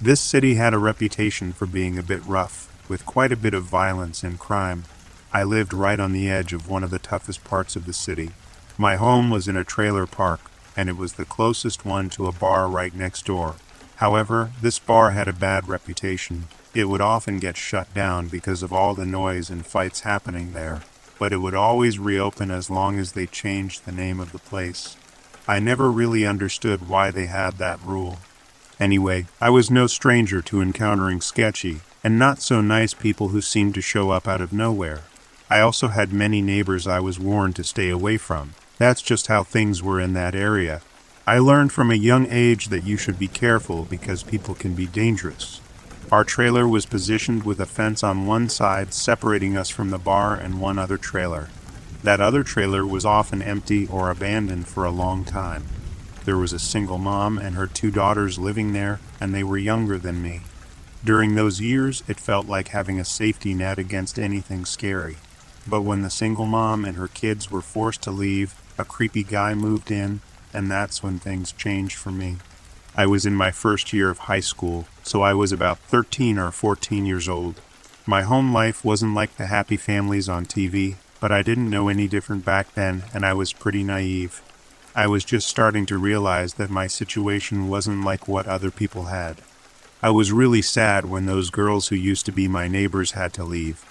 This 0.00 0.20
city 0.20 0.56
had 0.56 0.74
a 0.74 0.78
reputation 0.78 1.52
for 1.52 1.66
being 1.66 1.96
a 1.96 2.02
bit 2.02 2.24
rough, 2.26 2.68
with 2.88 3.06
quite 3.06 3.32
a 3.32 3.36
bit 3.36 3.54
of 3.54 3.62
violence 3.62 4.22
and 4.24 4.38
crime. 4.38 4.84
I 5.32 5.44
lived 5.44 5.72
right 5.72 5.98
on 5.98 6.12
the 6.12 6.28
edge 6.28 6.52
of 6.52 6.68
one 6.68 6.84
of 6.84 6.90
the 6.90 6.98
toughest 6.98 7.44
parts 7.44 7.76
of 7.76 7.86
the 7.86 7.92
city. 7.92 8.32
My 8.76 8.96
home 8.96 9.30
was 9.30 9.46
in 9.46 9.56
a 9.56 9.64
trailer 9.64 10.06
park, 10.06 10.40
and 10.76 10.88
it 10.88 10.96
was 10.96 11.14
the 11.14 11.24
closest 11.24 11.84
one 11.84 12.10
to 12.10 12.26
a 12.26 12.32
bar 12.32 12.68
right 12.68 12.94
next 12.94 13.24
door. 13.24 13.54
However, 13.96 14.50
this 14.60 14.78
bar 14.78 15.10
had 15.10 15.28
a 15.28 15.32
bad 15.32 15.68
reputation. 15.68 16.48
It 16.74 16.84
would 16.84 17.00
often 17.00 17.38
get 17.38 17.56
shut 17.56 17.92
down 17.94 18.28
because 18.28 18.62
of 18.62 18.72
all 18.72 18.94
the 18.94 19.06
noise 19.06 19.50
and 19.50 19.64
fights 19.64 20.00
happening 20.00 20.52
there, 20.52 20.82
but 21.18 21.32
it 21.32 21.38
would 21.38 21.54
always 21.54 21.98
reopen 21.98 22.50
as 22.50 22.68
long 22.68 22.98
as 22.98 23.12
they 23.12 23.26
changed 23.26 23.84
the 23.84 23.92
name 23.92 24.18
of 24.18 24.32
the 24.32 24.38
place. 24.38 24.96
I 25.46 25.60
never 25.60 25.90
really 25.90 26.26
understood 26.26 26.88
why 26.88 27.10
they 27.10 27.26
had 27.26 27.58
that 27.58 27.80
rule. 27.84 28.18
Anyway, 28.80 29.26
I 29.40 29.50
was 29.50 29.70
no 29.70 29.86
stranger 29.86 30.42
to 30.42 30.60
encountering 30.60 31.20
sketchy 31.20 31.80
and 32.02 32.18
not 32.18 32.42
so 32.42 32.60
nice 32.60 32.92
people 32.92 33.28
who 33.28 33.40
seemed 33.40 33.74
to 33.74 33.80
show 33.80 34.10
up 34.10 34.26
out 34.26 34.40
of 34.40 34.52
nowhere. 34.52 35.02
I 35.48 35.60
also 35.60 35.88
had 35.88 36.12
many 36.12 36.42
neighbors 36.42 36.86
I 36.86 37.00
was 37.00 37.20
warned 37.20 37.56
to 37.56 37.64
stay 37.64 37.90
away 37.90 38.16
from. 38.16 38.54
That's 38.78 39.02
just 39.02 39.28
how 39.28 39.44
things 39.44 39.82
were 39.82 40.00
in 40.00 40.14
that 40.14 40.34
area. 40.34 40.82
I 41.26 41.38
learned 41.38 41.72
from 41.72 41.90
a 41.90 41.94
young 41.94 42.26
age 42.28 42.68
that 42.68 42.84
you 42.84 42.98
should 42.98 43.18
be 43.18 43.28
careful 43.28 43.84
because 43.84 44.22
people 44.22 44.54
can 44.54 44.74
be 44.74 44.84
dangerous. 44.84 45.58
Our 46.12 46.22
trailer 46.22 46.68
was 46.68 46.84
positioned 46.84 47.44
with 47.44 47.60
a 47.60 47.66
fence 47.66 48.02
on 48.02 48.26
one 48.26 48.50
side 48.50 48.92
separating 48.92 49.56
us 49.56 49.70
from 49.70 49.88
the 49.88 49.96
bar 49.96 50.34
and 50.34 50.60
one 50.60 50.78
other 50.78 50.98
trailer. 50.98 51.48
That 52.02 52.20
other 52.20 52.42
trailer 52.42 52.84
was 52.84 53.06
often 53.06 53.40
empty 53.40 53.86
or 53.86 54.10
abandoned 54.10 54.68
for 54.68 54.84
a 54.84 54.90
long 54.90 55.24
time. 55.24 55.64
There 56.26 56.36
was 56.36 56.52
a 56.52 56.58
single 56.58 56.98
mom 56.98 57.38
and 57.38 57.56
her 57.56 57.66
two 57.66 57.90
daughters 57.90 58.38
living 58.38 58.74
there, 58.74 59.00
and 59.18 59.34
they 59.34 59.42
were 59.42 59.56
younger 59.56 59.96
than 59.96 60.22
me. 60.22 60.42
During 61.02 61.36
those 61.36 61.58
years, 61.58 62.02
it 62.06 62.20
felt 62.20 62.46
like 62.46 62.68
having 62.68 63.00
a 63.00 63.04
safety 63.04 63.54
net 63.54 63.78
against 63.78 64.18
anything 64.18 64.66
scary. 64.66 65.16
But 65.66 65.82
when 65.82 66.02
the 66.02 66.10
single 66.10 66.46
mom 66.46 66.84
and 66.84 66.98
her 66.98 67.08
kids 67.08 67.50
were 67.50 67.62
forced 67.62 68.02
to 68.02 68.10
leave, 68.10 68.54
a 68.76 68.84
creepy 68.84 69.22
guy 69.22 69.54
moved 69.54 69.90
in, 69.90 70.20
and 70.54 70.70
that's 70.70 71.02
when 71.02 71.18
things 71.18 71.52
changed 71.52 71.96
for 71.96 72.10
me. 72.10 72.36
I 72.96 73.06
was 73.06 73.26
in 73.26 73.34
my 73.34 73.50
first 73.50 73.92
year 73.92 74.08
of 74.08 74.18
high 74.18 74.40
school, 74.40 74.86
so 75.02 75.22
I 75.22 75.34
was 75.34 75.50
about 75.50 75.78
13 75.78 76.38
or 76.38 76.50
14 76.50 77.04
years 77.04 77.28
old. 77.28 77.60
My 78.06 78.22
home 78.22 78.52
life 78.52 78.84
wasn't 78.84 79.14
like 79.14 79.36
the 79.36 79.46
happy 79.46 79.76
families 79.76 80.28
on 80.28 80.46
TV, 80.46 80.96
but 81.20 81.32
I 81.32 81.42
didn't 81.42 81.70
know 81.70 81.88
any 81.88 82.06
different 82.06 82.44
back 82.44 82.74
then, 82.74 83.04
and 83.12 83.26
I 83.26 83.34
was 83.34 83.52
pretty 83.52 83.82
naive. 83.82 84.42
I 84.94 85.08
was 85.08 85.24
just 85.24 85.48
starting 85.48 85.86
to 85.86 85.98
realize 85.98 86.54
that 86.54 86.70
my 86.70 86.86
situation 86.86 87.68
wasn't 87.68 88.04
like 88.04 88.28
what 88.28 88.46
other 88.46 88.70
people 88.70 89.04
had. 89.04 89.38
I 90.02 90.10
was 90.10 90.32
really 90.32 90.62
sad 90.62 91.06
when 91.06 91.26
those 91.26 91.50
girls 91.50 91.88
who 91.88 91.96
used 91.96 92.26
to 92.26 92.32
be 92.32 92.46
my 92.46 92.68
neighbors 92.68 93.12
had 93.12 93.32
to 93.32 93.42
leave. 93.42 93.84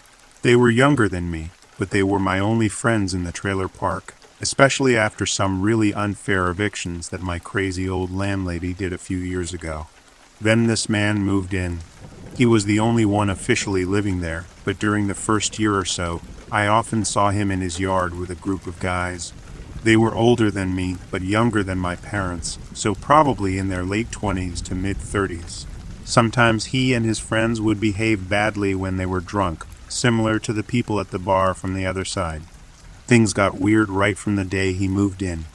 They 0.44 0.56
were 0.56 0.70
younger 0.70 1.10
than 1.10 1.32
me, 1.32 1.50
but 1.78 1.90
they 1.90 2.04
were 2.04 2.20
my 2.20 2.40
only 2.40 2.70
friends 2.70 3.14
in 3.14 3.24
the 3.24 3.32
trailer 3.32 3.68
park, 3.68 4.14
especially 4.42 4.98
after 4.98 5.26
some 5.26 5.62
really 5.62 5.94
unfair 5.94 6.50
evictions 6.50 7.10
that 7.10 7.22
my 7.22 7.40
crazy 7.40 7.88
old 7.88 8.12
landlady 8.12 8.74
did 8.74 8.94
a 8.94 8.98
few 8.98 9.18
years 9.18 9.54
ago. 9.54 9.88
Then 10.42 10.68
this 10.68 10.90
man 10.90 11.24
moved 11.24 11.54
in. 11.54 11.80
He 12.36 12.46
was 12.46 12.66
the 12.66 12.80
only 12.80 13.06
one 13.06 13.30
officially 13.30 13.86
living 13.86 14.22
there, 14.22 14.46
but 14.66 14.80
during 14.80 15.08
the 15.08 15.16
first 15.16 15.60
year 15.60 15.78
or 15.78 15.86
so, 15.86 16.22
I 16.52 16.68
often 16.68 17.06
saw 17.06 17.30
him 17.30 17.52
in 17.52 17.62
his 17.62 17.80
yard 17.80 18.14
with 18.16 18.30
a 18.30 18.36
group 18.36 18.68
of 18.68 18.80
guys. 18.80 19.34
They 19.84 19.98
were 19.98 20.16
older 20.16 20.50
than 20.50 20.76
me, 20.76 20.98
but 21.12 21.22
younger 21.22 21.64
than 21.64 21.78
my 21.78 21.96
parents, 21.96 22.58
so 22.74 22.96
probably 22.96 23.58
in 23.58 23.70
their 23.70 23.84
late 23.84 24.12
20s 24.12 24.62
to 24.64 24.76
mid 24.76 24.98
30s. 24.98 25.66
Sometimes 26.06 26.66
he 26.66 26.94
and 26.94 27.06
his 27.06 27.20
friends 27.20 27.62
would 27.62 27.80
behave 27.80 28.30
badly 28.30 28.76
when 28.76 28.98
they 28.98 29.06
were 29.06 29.20
drunk, 29.20 29.66
similar 29.90 30.40
to 30.40 30.54
the 30.54 30.64
people 30.64 31.00
at 31.00 31.12
the 31.12 31.20
bar 31.20 31.54
from 31.54 31.74
the 31.74 31.86
other 31.86 32.06
side. 32.06 32.42
Things 33.14 33.34
got 33.34 33.60
weird 33.60 33.92
right 33.92 34.18
from 34.18 34.38
the 34.38 34.44
day 34.44 34.74
he 34.74 34.88
moved 34.88 35.22
in. 35.22 35.46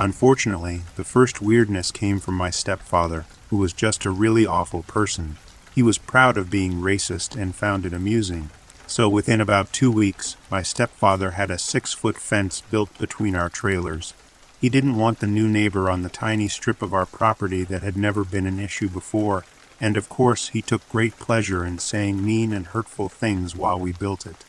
Unfortunately, 0.00 0.80
the 0.96 1.04
first 1.04 1.40
weirdness 1.40 1.92
came 1.92 2.18
from 2.18 2.34
my 2.34 2.50
stepfather, 2.50 3.24
who 3.50 3.56
was 3.56 3.72
just 3.72 4.04
a 4.04 4.10
really 4.10 4.44
awful 4.44 4.82
person. 4.82 5.36
He 5.72 5.80
was 5.80 5.96
proud 5.96 6.36
of 6.36 6.50
being 6.50 6.82
racist 6.82 7.40
and 7.40 7.54
found 7.54 7.86
it 7.86 7.92
amusing. 7.92 8.50
So 8.88 9.08
within 9.08 9.40
about 9.40 9.72
two 9.72 9.92
weeks, 9.92 10.36
my 10.50 10.62
stepfather 10.62 11.30
had 11.30 11.52
a 11.52 11.56
six 11.56 11.92
foot 11.92 12.18
fence 12.18 12.62
built 12.62 12.98
between 12.98 13.36
our 13.36 13.48
trailers. 13.48 14.12
He 14.60 14.68
didn't 14.68 14.96
want 14.96 15.20
the 15.20 15.28
new 15.28 15.46
neighbor 15.46 15.88
on 15.88 16.02
the 16.02 16.08
tiny 16.08 16.48
strip 16.48 16.82
of 16.82 16.92
our 16.92 17.06
property 17.06 17.62
that 17.62 17.84
had 17.84 17.96
never 17.96 18.24
been 18.24 18.48
an 18.48 18.58
issue 18.58 18.88
before, 18.88 19.44
and 19.80 19.96
of 19.96 20.08
course 20.08 20.48
he 20.48 20.60
took 20.60 20.88
great 20.88 21.16
pleasure 21.20 21.64
in 21.64 21.78
saying 21.78 22.26
mean 22.26 22.52
and 22.52 22.66
hurtful 22.66 23.08
things 23.08 23.54
while 23.54 23.78
we 23.78 23.92
built 23.92 24.26
it. 24.26 24.44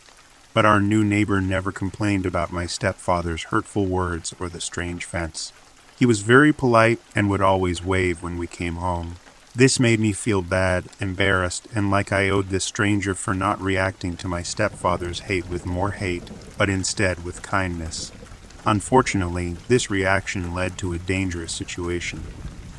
But 0.55 0.65
our 0.65 0.79
new 0.79 1.03
neighbor 1.03 1.41
never 1.41 1.73
complained 1.73 2.25
about 2.25 2.53
my 2.53 2.65
stepfather's 2.65 3.43
hurtful 3.43 3.87
words 3.87 4.33
or 4.39 4.47
the 4.47 4.61
strange 4.61 5.03
fence. 5.03 5.51
He 5.99 6.05
was 6.05 6.21
very 6.21 6.53
polite 6.53 7.01
and 7.13 7.29
would 7.29 7.41
always 7.41 7.83
wave 7.83 8.23
when 8.23 8.37
we 8.37 8.47
came 8.47 8.75
home. 8.75 9.17
This 9.53 9.81
made 9.81 9.99
me 9.99 10.13
feel 10.13 10.41
bad, 10.41 10.85
embarrassed, 11.01 11.67
and 11.75 11.91
like 11.91 12.13
I 12.13 12.29
owed 12.29 12.49
this 12.49 12.63
stranger 12.63 13.13
for 13.13 13.33
not 13.33 13.61
reacting 13.61 14.15
to 14.15 14.29
my 14.29 14.43
stepfather's 14.43 15.27
hate 15.27 15.49
with 15.49 15.65
more 15.65 15.91
hate, 15.91 16.31
but 16.57 16.69
instead 16.69 17.25
with 17.25 17.41
kindness. 17.41 18.13
Unfortunately, 18.65 19.57
this 19.67 19.91
reaction 19.91 20.53
led 20.53 20.77
to 20.77 20.93
a 20.93 20.99
dangerous 20.99 21.51
situation. 21.51 22.23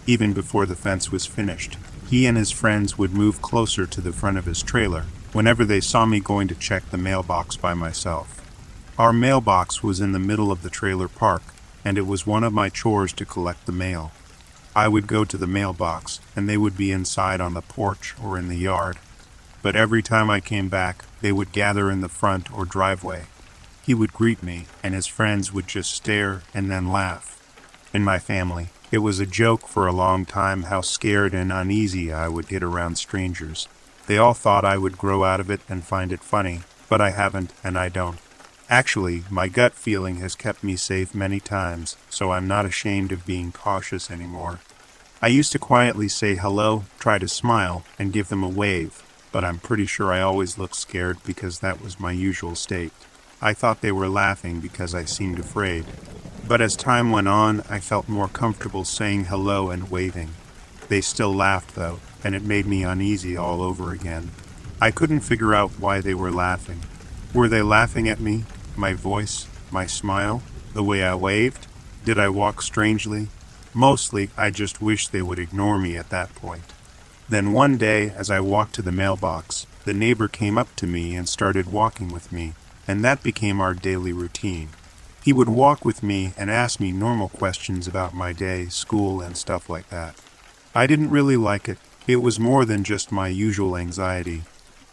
Even 0.07 0.33
before 0.33 0.65
the 0.65 0.75
fence 0.75 1.12
was 1.12 1.27
finished, 1.27 1.77
he 2.09 2.25
and 2.25 2.39
his 2.39 2.51
friends 2.51 2.97
would 2.97 3.12
move 3.12 3.43
closer 3.43 3.87
to 3.87 4.01
the 4.01 4.12
front 4.12 4.39
of 4.39 4.47
his 4.47 4.62
trailer 4.62 5.05
whenever 5.37 5.66
they 5.66 5.83
saw 5.83 6.07
me 6.07 6.18
going 6.18 6.49
to 6.49 6.55
check 6.55 6.83
the 6.88 6.96
mailbox 6.96 7.59
by 7.59 7.75
myself. 7.75 8.40
Our 8.99 9.12
mailbox 9.12 9.83
was 9.83 10.01
in 10.01 10.12
the 10.12 10.18
middle 10.18 10.51
of 10.51 10.62
the 10.62 10.70
trailer 10.70 11.09
park, 11.09 11.42
and 11.85 11.99
it 11.99 12.07
was 12.07 12.27
one 12.27 12.42
of 12.42 12.55
my 12.55 12.70
chores 12.70 13.12
to 13.12 13.27
collect 13.27 13.66
the 13.66 13.72
mail. 13.72 14.12
I 14.75 14.88
would 14.88 15.07
go 15.07 15.27
to 15.27 15.37
the 15.37 15.46
mailbox, 15.46 16.20
and 16.35 16.49
they 16.49 16.57
would 16.57 16.75
be 16.75 16.90
inside 16.90 17.42
on 17.42 17.53
the 17.53 17.61
porch 17.61 18.14
or 18.25 18.38
in 18.38 18.49
the 18.49 18.57
yard. 18.57 18.96
But 19.61 19.77
every 19.77 20.03
time 20.03 20.31
I 20.31 20.40
came 20.40 20.70
back, 20.70 21.05
they 21.20 21.33
would 21.33 21.53
gather 21.53 21.90
in 21.90 22.01
the 22.01 22.09
front 22.09 22.51
or 22.51 22.64
driveway. 22.64 23.25
He 23.83 23.92
would 23.92 24.14
greet 24.14 24.42
me, 24.42 24.64
and 24.83 24.94
his 24.94 25.07
friends 25.07 25.53
would 25.53 25.66
just 25.66 25.92
stare 25.92 26.44
and 26.55 26.70
then 26.70 26.90
laugh. 26.90 27.38
In 27.92 28.03
my 28.03 28.18
family, 28.18 28.68
it 28.90 28.99
was 28.99 29.20
a 29.20 29.27
joke 29.27 29.68
for 29.68 29.87
a 29.87 29.92
long 29.92 30.25
time 30.25 30.62
how 30.62 30.81
scared 30.81 31.35
and 31.35 31.53
uneasy 31.53 32.11
I 32.11 32.29
would 32.29 32.49
get 32.49 32.62
around 32.62 32.96
strangers. 32.96 33.68
They 34.07 34.19
all 34.19 34.35
thought 34.35 34.64
I 34.64 34.79
would 34.79 34.99
grow 34.99 35.25
out 35.25 35.40
of 35.40 35.51
it 35.51 35.61
and 35.69 35.85
find 35.85 36.12
it 36.12 36.23
funny, 36.23 36.61
but 36.88 37.01
I 37.01 37.11
haven't, 37.11 37.53
and 37.64 37.77
I 37.77 37.88
don't. 37.88 38.19
Actually, 38.69 39.25
my 39.31 39.49
gut 39.49 39.75
feeling 39.75 40.16
has 40.16 40.35
kept 40.35 40.64
me 40.64 40.77
safe 40.77 41.14
many 41.14 41.40
times, 41.40 41.97
so 42.11 42.33
I'm 42.33 42.49
not 42.49 42.66
ashamed 42.66 43.12
of 43.12 43.27
being 43.27 43.53
cautious 43.53 44.11
anymore. 44.11 44.61
I 45.23 45.29
used 45.29 45.53
to 45.53 45.59
quietly 45.59 46.09
say 46.09 46.35
hello, 46.35 46.85
try 46.99 47.19
to 47.19 47.29
smile, 47.29 47.85
and 47.99 48.12
give 48.12 48.29
them 48.29 48.42
a 48.42 48.49
wave, 48.49 49.03
but 49.33 49.45
I'm 49.45 49.59
pretty 49.59 49.87
sure 49.87 50.12
I 50.12 50.21
always 50.21 50.59
looked 50.59 50.77
scared 50.77 51.19
because 51.25 51.61
that 51.61 51.81
was 51.81 52.01
my 52.01 52.12
usual 52.12 52.55
state. 52.55 52.92
I 53.40 53.53
thought 53.53 53.83
they 53.83 53.92
were 53.92 54.09
laughing 54.09 54.61
because 54.61 54.95
I 54.95 55.05
seemed 55.05 55.38
afraid. 55.38 55.85
But 56.49 56.61
as 56.61 56.77
time 56.77 57.11
went 57.11 57.29
on, 57.29 57.62
I 57.69 57.81
felt 57.81 58.09
more 58.09 58.29
comfortable 58.29 58.85
saying 58.85 59.27
hello 59.27 59.71
and 59.71 59.90
waving. 59.90 60.31
They 60.88 61.01
still 61.01 61.35
laughed, 61.35 61.75
though, 61.75 61.99
and 62.27 62.35
it 62.35 62.43
made 62.43 62.67
me 62.67 62.83
uneasy 62.83 63.37
all 63.37 63.62
over 63.62 63.93
again. 63.93 64.33
I 64.81 64.91
couldn't 64.91 65.21
figure 65.21 65.55
out 65.55 65.79
why 65.79 66.01
they 66.01 66.12
were 66.12 66.33
laughing. 66.33 66.81
Were 67.33 67.47
they 67.47 67.62
laughing 67.62 68.09
at 68.09 68.19
me 68.19 68.43
my 68.77 68.95
voice, 68.95 69.47
my 69.71 69.87
smile, 69.87 70.43
the 70.75 70.83
way 70.83 71.05
I 71.05 71.15
waved? 71.15 71.69
Did 72.05 72.19
I 72.19 72.29
walk 72.29 72.62
strangely? 72.62 73.29
Mostly, 73.73 74.31
I 74.37 74.51
just 74.51 74.83
wished 74.83 75.12
they 75.12 75.23
would 75.23 75.39
ignore 75.39 75.79
me 75.79 75.97
at 75.97 76.11
that 76.11 76.35
point. 76.35 76.73
Then 77.29 77.53
one 77.53 77.79
day, 77.79 78.11
as 78.11 78.29
I 78.29 78.41
walked 78.41 78.75
to 78.75 78.83
the 78.83 78.91
mailbox, 78.91 79.69
the 79.85 79.95
neighbor 79.95 80.27
came 80.27 80.59
up 80.59 80.75
to 80.77 80.87
me 80.89 81.15
and 81.15 81.29
started 81.29 81.73
walking 81.73 82.09
with 82.09 82.33
me, 82.33 82.55
and 82.89 83.05
that 83.05 83.23
became 83.23 83.61
our 83.61 83.73
daily 83.73 84.12
routine. 84.12 84.71
He 85.23 85.33
would 85.33 85.49
walk 85.49 85.85
with 85.85 86.03
me 86.03 86.33
and 86.37 86.51
ask 86.51 86.81
me 86.81 86.91
normal 86.91 87.29
questions 87.29 87.87
about 87.87 88.15
my 88.15 88.33
day, 88.33 88.67
school, 88.67 89.21
and 89.21 89.37
stuff 89.37 89.71
like 89.71 89.91
that. 89.91 90.17
I 90.75 90.89
didn't 90.89 91.11
really 91.11 91.37
like 91.37 91.69
it. 91.69 91.79
It 92.07 92.23
was 92.23 92.38
more 92.38 92.64
than 92.64 92.85
just 92.85 93.11
my 93.11 93.27
usual 93.27 93.77
anxiety. 93.77 94.42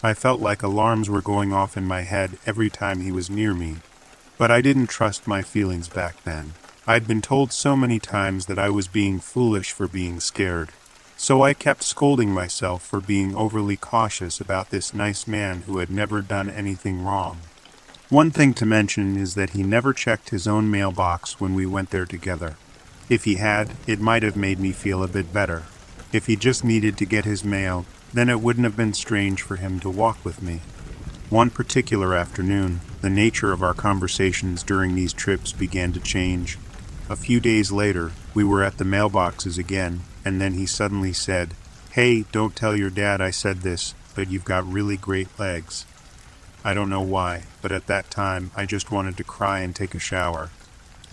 I 0.02 0.16
felt 0.16 0.42
like 0.42 0.64
alarms 0.64 1.12
were 1.12 1.22
going 1.22 1.54
off 1.54 1.78
in 1.78 1.86
my 1.86 2.02
head 2.02 2.40
every 2.46 2.72
time 2.72 3.02
he 3.02 3.12
was 3.12 3.30
near 3.30 3.54
me. 3.54 3.78
But 4.40 4.50
I 4.50 4.62
didn't 4.62 4.88
trust 4.88 5.28
my 5.28 5.44
feelings 5.44 5.88
back 5.88 6.24
then. 6.24 6.54
I'd 6.88 7.08
been 7.08 7.22
told 7.22 7.54
so 7.54 7.76
many 7.76 8.00
times 8.00 8.48
that 8.48 8.58
I 8.58 8.70
was 8.70 8.88
being 8.88 9.20
foolish 9.20 9.72
for 9.72 9.88
being 9.88 10.20
scared. 10.20 10.70
So 11.16 11.44
I 11.44 11.54
kept 11.54 11.84
scolding 11.84 12.32
myself 12.32 12.84
for 12.84 13.00
being 13.00 13.36
overly 13.36 13.78
cautious 13.78 14.42
about 14.42 14.72
this 14.72 14.94
nice 14.94 15.28
man 15.28 15.62
who 15.62 15.78
had 15.78 15.92
never 15.92 16.22
done 16.24 16.50
anything 16.50 17.06
wrong. 17.06 17.38
One 18.10 18.32
thing 18.32 18.56
to 18.56 18.66
mention 18.66 19.18
is 19.18 19.36
that 19.36 19.52
he 19.52 19.62
never 19.62 19.94
checked 19.94 20.32
his 20.32 20.48
own 20.48 20.72
mailbox 20.72 21.40
when 21.40 21.54
we 21.54 21.68
went 21.68 21.92
there 21.92 22.08
together. 22.08 22.58
If 23.08 23.26
he 23.26 23.36
had, 23.36 23.74
it 23.86 24.02
might 24.02 24.24
have 24.24 24.36
made 24.36 24.60
me 24.60 24.72
feel 24.72 25.04
a 25.04 25.08
bit 25.08 25.32
better. 25.32 25.64
If 26.14 26.28
he 26.28 26.36
just 26.36 26.64
needed 26.64 26.96
to 26.98 27.06
get 27.06 27.26
his 27.26 27.44
mail, 27.44 27.88
then 28.14 28.30
it 28.30 28.40
wouldn't 28.40 28.66
have 28.66 28.78
been 28.78 28.94
strange 28.94 29.42
for 29.42 29.56
him 29.56 29.80
to 29.80 29.90
walk 29.90 30.24
with 30.24 30.44
me. 30.44 30.62
One 31.32 31.50
particular 31.50 32.14
afternoon, 32.14 32.82
the 33.02 33.10
nature 33.10 33.52
of 33.52 33.64
our 33.64 33.74
conversations 33.74 34.62
during 34.62 34.94
these 34.94 35.12
trips 35.12 35.52
began 35.52 35.92
to 35.94 36.00
change. 36.00 36.60
A 37.10 37.16
few 37.16 37.40
days 37.40 37.72
later, 37.72 38.12
we 38.36 38.44
were 38.44 38.64
at 38.64 38.78
the 38.78 38.84
mailboxes 38.84 39.58
again, 39.58 40.02
and 40.24 40.40
then 40.40 40.54
he 40.54 40.68
suddenly 40.68 41.14
said, 41.14 41.56
Hey, 41.92 42.26
don't 42.32 42.56
tell 42.56 42.78
your 42.78 42.92
dad 42.92 43.20
I 43.20 43.32
said 43.32 43.62
this, 43.62 43.96
but 44.14 44.30
you've 44.30 44.46
got 44.46 44.72
really 44.72 44.98
great 44.98 45.28
legs. 45.40 45.88
I 46.64 46.76
don't 46.76 46.90
know 46.90 47.02
why, 47.02 47.44
but 47.64 47.72
at 47.72 47.88
that 47.88 48.12
time 48.12 48.52
I 48.56 48.68
just 48.68 48.92
wanted 48.92 49.18
to 49.18 49.24
cry 49.24 49.62
and 49.62 49.76
take 49.76 49.96
a 49.96 50.00
shower. 50.00 50.52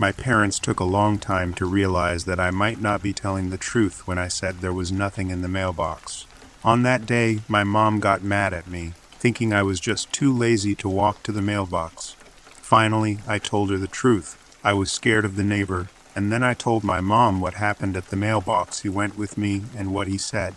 My 0.01 0.13
parents 0.13 0.59
took 0.59 0.81
a 0.81 0.85
long 0.85 1.19
time 1.19 1.53
to 1.53 1.67
realize 1.67 2.25
that 2.25 2.41
I 2.41 2.51
might 2.51 2.81
not 2.81 3.03
be 3.03 3.13
telling 3.13 3.51
the 3.51 3.59
truth 3.59 4.07
when 4.07 4.17
I 4.17 4.29
said 4.29 4.61
there 4.61 4.73
was 4.73 4.91
nothing 4.91 5.29
in 5.29 5.43
the 5.43 5.47
mailbox. 5.47 6.25
On 6.65 6.85
that 6.85 7.05
day, 7.05 7.41
my 7.49 7.65
mom 7.65 8.01
got 8.01 8.23
mad 8.23 8.55
at 8.55 8.67
me, 8.67 8.95
thinking 9.19 9.53
I 9.53 9.63
was 9.63 9.79
just 9.79 10.11
too 10.11 10.35
lazy 10.35 10.75
to 10.77 10.89
walk 10.89 11.23
to 11.25 11.33
the 11.33 11.43
mailbox. 11.43 12.17
Finally, 12.63 13.19
I 13.29 13.37
told 13.39 13.69
her 13.69 13.77
the 13.77 13.87
truth. 13.87 14.39
I 14.65 14.73
was 14.73 14.91
scared 14.91 15.27
of 15.27 15.37
the 15.37 15.45
neighbor, 15.45 15.91
and 16.17 16.33
then 16.33 16.43
I 16.43 16.55
told 16.55 16.83
my 16.83 17.03
mom 17.03 17.43
what 17.43 17.55
happened 17.61 17.95
at 17.95 18.07
the 18.07 18.17
mailbox 18.17 18.81
he 18.81 18.89
went 18.89 19.19
with 19.19 19.37
me 19.37 19.65
and 19.77 19.93
what 19.93 20.09
he 20.09 20.17
said. 20.17 20.55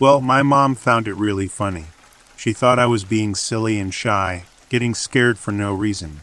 Well, 0.00 0.22
my 0.22 0.42
mom 0.42 0.76
found 0.76 1.06
it 1.06 1.14
really 1.16 1.46
funny. 1.46 1.88
She 2.38 2.54
thought 2.54 2.78
I 2.78 2.86
was 2.86 3.04
being 3.04 3.34
silly 3.34 3.78
and 3.78 3.92
shy, 3.92 4.44
getting 4.70 4.94
scared 4.94 5.38
for 5.38 5.52
no 5.52 5.74
reason. 5.74 6.20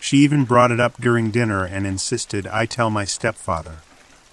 She 0.00 0.18
even 0.18 0.44
brought 0.44 0.70
it 0.70 0.80
up 0.80 1.00
during 1.00 1.30
dinner 1.30 1.64
and 1.64 1.86
insisted 1.86 2.46
I 2.46 2.66
tell 2.66 2.90
my 2.90 3.04
stepfather. 3.04 3.78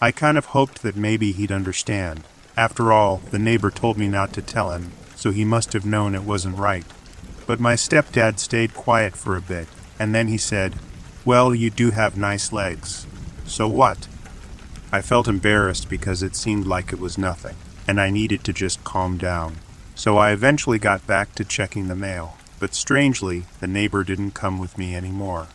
I 0.01 0.11
kind 0.11 0.37
of 0.37 0.47
hoped 0.47 0.81
that 0.83 0.95
maybe 0.95 1.31
he'd 1.31 1.51
understand. 1.51 2.23
After 2.57 2.91
all, 2.91 3.21
the 3.31 3.39
neighbor 3.39 3.71
told 3.71 3.97
me 3.97 4.07
not 4.07 4.33
to 4.33 4.41
tell 4.41 4.71
him, 4.71 4.91
so 5.15 5.31
he 5.31 5.43
must 5.43 5.73
have 5.73 5.85
known 5.85 6.15
it 6.15 6.23
wasn't 6.23 6.57
right. 6.57 6.85
But 7.47 7.59
my 7.59 7.75
stepdad 7.75 8.39
stayed 8.39 8.73
quiet 8.73 9.15
for 9.15 9.35
a 9.35 9.41
bit, 9.41 9.67
and 9.99 10.13
then 10.13 10.27
he 10.27 10.37
said, 10.37 10.75
Well, 11.23 11.53
you 11.53 11.69
do 11.69 11.91
have 11.91 12.17
nice 12.17 12.51
legs. 12.51 13.05
So 13.45 13.67
what? 13.67 14.07
I 14.91 15.01
felt 15.01 15.27
embarrassed 15.27 15.89
because 15.89 16.23
it 16.23 16.35
seemed 16.35 16.65
like 16.65 16.93
it 16.93 16.99
was 16.99 17.17
nothing, 17.17 17.55
and 17.87 17.99
I 17.99 18.09
needed 18.09 18.43
to 18.45 18.53
just 18.53 18.83
calm 18.83 19.17
down. 19.17 19.57
So 19.95 20.17
I 20.17 20.31
eventually 20.31 20.79
got 20.79 21.07
back 21.07 21.35
to 21.35 21.43
checking 21.43 21.87
the 21.87 21.95
mail, 21.95 22.37
but 22.65 22.73
strangely, 22.73 23.43
the 23.59 23.67
neighbor 23.67 24.03
didn't 24.03 24.31
come 24.31 24.57
with 24.57 24.75
me 24.75 24.95
anymore. 24.95 25.45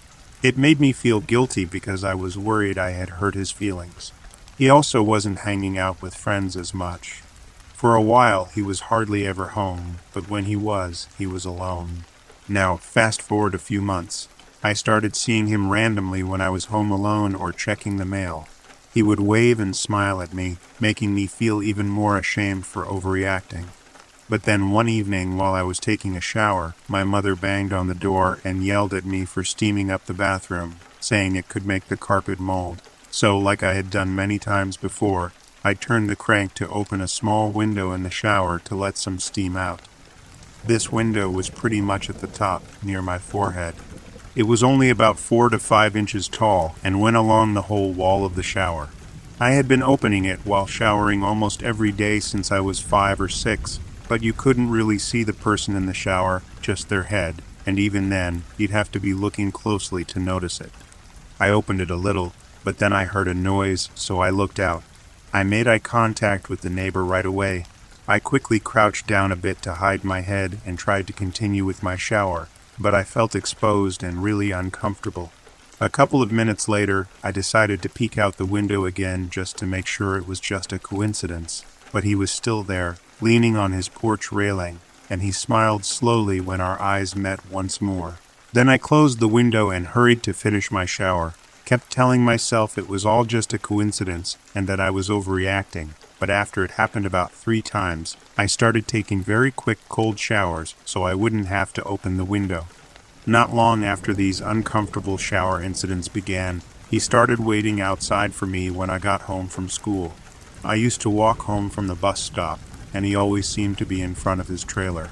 It 0.44 0.56
made 0.56 0.78
me 0.78 0.92
feel 0.92 1.18
guilty 1.18 1.64
because 1.64 2.04
I 2.04 2.14
was 2.14 2.38
worried 2.38 2.78
I 2.78 2.90
had 2.90 3.18
hurt 3.18 3.34
his 3.34 3.50
feelings. 3.50 4.12
He 4.56 4.70
also 4.70 5.02
wasn't 5.02 5.40
hanging 5.40 5.76
out 5.76 6.00
with 6.00 6.14
friends 6.14 6.56
as 6.56 6.72
much. 6.72 7.22
For 7.74 7.96
a 7.96 8.00
while, 8.00 8.44
he 8.44 8.62
was 8.62 8.90
hardly 8.92 9.26
ever 9.26 9.48
home, 9.58 9.98
but 10.12 10.30
when 10.30 10.44
he 10.44 10.54
was, 10.54 11.08
he 11.18 11.26
was 11.26 11.44
alone. 11.44 12.04
Now, 12.48 12.76
fast 12.76 13.20
forward 13.20 13.56
a 13.56 13.58
few 13.58 13.82
months. 13.82 14.28
I 14.62 14.72
started 14.72 15.16
seeing 15.16 15.48
him 15.48 15.68
randomly 15.68 16.22
when 16.22 16.40
I 16.40 16.50
was 16.50 16.66
home 16.66 16.92
alone 16.92 17.34
or 17.34 17.50
checking 17.50 17.96
the 17.96 18.04
mail. 18.04 18.46
He 18.94 19.02
would 19.02 19.18
wave 19.18 19.58
and 19.58 19.74
smile 19.74 20.22
at 20.22 20.32
me, 20.32 20.58
making 20.78 21.12
me 21.12 21.26
feel 21.26 21.60
even 21.60 21.88
more 21.88 22.16
ashamed 22.16 22.66
for 22.66 22.84
overreacting. 22.84 23.64
But 24.30 24.44
then 24.44 24.70
one 24.70 24.88
evening, 24.88 25.36
while 25.36 25.54
I 25.54 25.64
was 25.64 25.80
taking 25.80 26.16
a 26.16 26.20
shower, 26.20 26.76
my 26.86 27.02
mother 27.02 27.34
banged 27.34 27.72
on 27.72 27.88
the 27.88 27.96
door 27.96 28.38
and 28.44 28.64
yelled 28.64 28.94
at 28.94 29.04
me 29.04 29.24
for 29.24 29.42
steaming 29.42 29.90
up 29.90 30.06
the 30.06 30.14
bathroom, 30.14 30.76
saying 31.00 31.34
it 31.34 31.48
could 31.48 31.66
make 31.66 31.88
the 31.88 31.96
carpet 31.96 32.38
mold. 32.38 32.80
So, 33.10 33.36
like 33.36 33.64
I 33.64 33.74
had 33.74 33.90
done 33.90 34.14
many 34.14 34.38
times 34.38 34.76
before, 34.76 35.32
I 35.64 35.74
turned 35.74 36.08
the 36.08 36.14
crank 36.14 36.54
to 36.54 36.68
open 36.68 37.00
a 37.00 37.08
small 37.08 37.50
window 37.50 37.90
in 37.90 38.04
the 38.04 38.10
shower 38.10 38.60
to 38.60 38.76
let 38.76 38.96
some 38.96 39.18
steam 39.18 39.56
out. 39.56 39.80
This 40.64 40.92
window 40.92 41.28
was 41.28 41.50
pretty 41.50 41.80
much 41.80 42.08
at 42.08 42.20
the 42.20 42.28
top, 42.28 42.62
near 42.84 43.02
my 43.02 43.18
forehead. 43.18 43.74
It 44.36 44.44
was 44.44 44.62
only 44.62 44.90
about 44.90 45.18
four 45.18 45.48
to 45.48 45.58
five 45.58 45.96
inches 45.96 46.28
tall 46.28 46.76
and 46.84 47.00
went 47.00 47.16
along 47.16 47.54
the 47.54 47.62
whole 47.62 47.90
wall 47.90 48.24
of 48.24 48.36
the 48.36 48.44
shower. 48.44 48.90
I 49.40 49.50
had 49.50 49.66
been 49.66 49.82
opening 49.82 50.24
it 50.24 50.46
while 50.46 50.66
showering 50.66 51.24
almost 51.24 51.64
every 51.64 51.90
day 51.90 52.20
since 52.20 52.52
I 52.52 52.60
was 52.60 52.78
five 52.78 53.20
or 53.20 53.28
six, 53.28 53.80
but 54.10 54.24
you 54.24 54.32
couldn't 54.32 54.72
really 54.72 54.98
see 54.98 55.22
the 55.22 55.32
person 55.32 55.76
in 55.76 55.86
the 55.86 55.94
shower, 55.94 56.42
just 56.60 56.88
their 56.88 57.04
head, 57.04 57.40
and 57.64 57.78
even 57.78 58.10
then, 58.10 58.42
you'd 58.58 58.72
have 58.72 58.90
to 58.90 58.98
be 58.98 59.14
looking 59.14 59.52
closely 59.52 60.04
to 60.04 60.18
notice 60.18 60.60
it. 60.60 60.72
I 61.38 61.50
opened 61.50 61.80
it 61.80 61.92
a 61.92 61.96
little, 61.96 62.32
but 62.64 62.78
then 62.78 62.92
I 62.92 63.04
heard 63.04 63.28
a 63.28 63.34
noise, 63.34 63.88
so 63.94 64.18
I 64.18 64.30
looked 64.30 64.58
out. 64.58 64.82
I 65.32 65.44
made 65.44 65.68
eye 65.68 65.78
contact 65.78 66.48
with 66.48 66.62
the 66.62 66.68
neighbor 66.68 67.04
right 67.04 67.24
away. 67.24 67.66
I 68.08 68.18
quickly 68.18 68.58
crouched 68.58 69.06
down 69.06 69.30
a 69.30 69.36
bit 69.36 69.62
to 69.62 69.74
hide 69.74 70.02
my 70.02 70.22
head 70.22 70.58
and 70.66 70.76
tried 70.76 71.06
to 71.06 71.12
continue 71.12 71.64
with 71.64 71.84
my 71.84 71.94
shower, 71.94 72.48
but 72.80 72.96
I 72.96 73.04
felt 73.04 73.36
exposed 73.36 74.02
and 74.02 74.24
really 74.24 74.50
uncomfortable. 74.50 75.30
A 75.78 75.88
couple 75.88 76.20
of 76.20 76.32
minutes 76.32 76.68
later, 76.68 77.06
I 77.22 77.30
decided 77.30 77.80
to 77.82 77.88
peek 77.88 78.18
out 78.18 78.38
the 78.38 78.44
window 78.44 78.86
again 78.86 79.30
just 79.30 79.56
to 79.58 79.66
make 79.66 79.86
sure 79.86 80.16
it 80.16 80.26
was 80.26 80.40
just 80.40 80.72
a 80.72 80.80
coincidence, 80.80 81.64
but 81.92 82.02
he 82.02 82.16
was 82.16 82.32
still 82.32 82.64
there, 82.64 82.96
leaning 83.20 83.56
on 83.56 83.72
his 83.72 83.88
porch 83.88 84.32
railing, 84.32 84.80
and 85.08 85.22
he 85.22 85.32
smiled 85.32 85.84
slowly 85.84 86.40
when 86.40 86.60
our 86.60 86.80
eyes 86.80 87.16
met 87.16 87.50
once 87.50 87.80
more. 87.80 88.18
Then 88.52 88.68
I 88.68 88.78
closed 88.78 89.20
the 89.20 89.28
window 89.28 89.70
and 89.70 89.88
hurried 89.88 90.22
to 90.24 90.32
finish 90.32 90.70
my 90.70 90.84
shower 90.84 91.34
kept 91.70 91.88
telling 91.88 92.24
myself 92.24 92.76
it 92.76 92.88
was 92.88 93.06
all 93.06 93.24
just 93.24 93.52
a 93.52 93.58
coincidence 93.58 94.36
and 94.56 94.66
that 94.66 94.80
I 94.80 94.90
was 94.90 95.08
overreacting, 95.08 95.90
but 96.18 96.28
after 96.28 96.64
it 96.64 96.72
happened 96.72 97.06
about 97.06 97.30
three 97.30 97.62
times, 97.62 98.16
I 98.36 98.46
started 98.46 98.88
taking 98.88 99.22
very 99.22 99.52
quick 99.52 99.78
cold 99.88 100.18
showers 100.18 100.74
so 100.84 101.04
I 101.04 101.14
wouldn't 101.14 101.46
have 101.46 101.72
to 101.74 101.84
open 101.84 102.16
the 102.16 102.24
window. 102.24 102.66
Not 103.24 103.54
long 103.54 103.84
after 103.84 104.12
these 104.12 104.40
uncomfortable 104.40 105.16
shower 105.16 105.62
incidents 105.62 106.08
began, 106.08 106.62
he 106.90 106.98
started 106.98 107.38
waiting 107.38 107.80
outside 107.80 108.34
for 108.34 108.46
me 108.46 108.68
when 108.72 108.90
I 108.90 108.98
got 108.98 109.30
home 109.30 109.46
from 109.46 109.68
school. 109.68 110.14
I 110.64 110.74
used 110.74 111.00
to 111.02 111.08
walk 111.08 111.42
home 111.42 111.70
from 111.70 111.86
the 111.86 111.94
bus 111.94 112.18
stop, 112.18 112.58
and 112.92 113.04
he 113.04 113.14
always 113.14 113.46
seemed 113.46 113.78
to 113.78 113.86
be 113.86 114.00
in 114.00 114.14
front 114.14 114.40
of 114.40 114.48
his 114.48 114.64
trailer. 114.64 115.10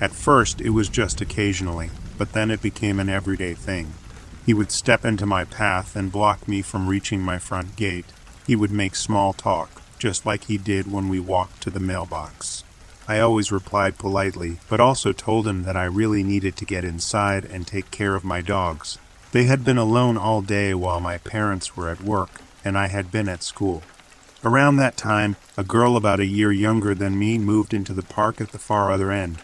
At 0.00 0.12
first, 0.12 0.60
it 0.60 0.70
was 0.70 0.88
just 0.88 1.20
occasionally, 1.20 1.90
but 2.18 2.32
then 2.32 2.50
it 2.50 2.62
became 2.62 3.00
an 3.00 3.08
everyday 3.08 3.54
thing. 3.54 3.92
He 4.44 4.54
would 4.54 4.70
step 4.70 5.04
into 5.04 5.26
my 5.26 5.44
path 5.44 5.96
and 5.96 6.12
block 6.12 6.46
me 6.46 6.62
from 6.62 6.88
reaching 6.88 7.20
my 7.20 7.38
front 7.38 7.76
gate. 7.76 8.06
He 8.46 8.54
would 8.54 8.70
make 8.70 8.94
small 8.94 9.32
talk, 9.32 9.82
just 9.98 10.24
like 10.24 10.44
he 10.44 10.58
did 10.58 10.90
when 10.90 11.08
we 11.08 11.18
walked 11.18 11.62
to 11.62 11.70
the 11.70 11.80
mailbox. 11.80 12.62
I 13.08 13.20
always 13.20 13.52
replied 13.52 13.98
politely, 13.98 14.58
but 14.68 14.80
also 14.80 15.12
told 15.12 15.46
him 15.46 15.62
that 15.62 15.76
I 15.76 15.84
really 15.84 16.22
needed 16.22 16.56
to 16.56 16.64
get 16.64 16.84
inside 16.84 17.44
and 17.44 17.66
take 17.66 17.90
care 17.90 18.14
of 18.14 18.24
my 18.24 18.40
dogs. 18.40 18.98
They 19.32 19.44
had 19.44 19.64
been 19.64 19.78
alone 19.78 20.16
all 20.16 20.42
day 20.42 20.74
while 20.74 21.00
my 21.00 21.18
parents 21.18 21.76
were 21.76 21.88
at 21.88 22.00
work, 22.00 22.40
and 22.64 22.76
I 22.76 22.88
had 22.88 23.10
been 23.10 23.28
at 23.28 23.42
school. 23.42 23.82
Around 24.46 24.76
that 24.76 24.96
time, 24.96 25.34
a 25.56 25.64
girl 25.64 25.96
about 25.96 26.20
a 26.20 26.24
year 26.24 26.52
younger 26.52 26.94
than 26.94 27.18
me 27.18 27.36
moved 27.36 27.74
into 27.74 27.92
the 27.92 28.04
park 28.04 28.40
at 28.40 28.52
the 28.52 28.60
far 28.60 28.92
other 28.92 29.10
end. 29.10 29.38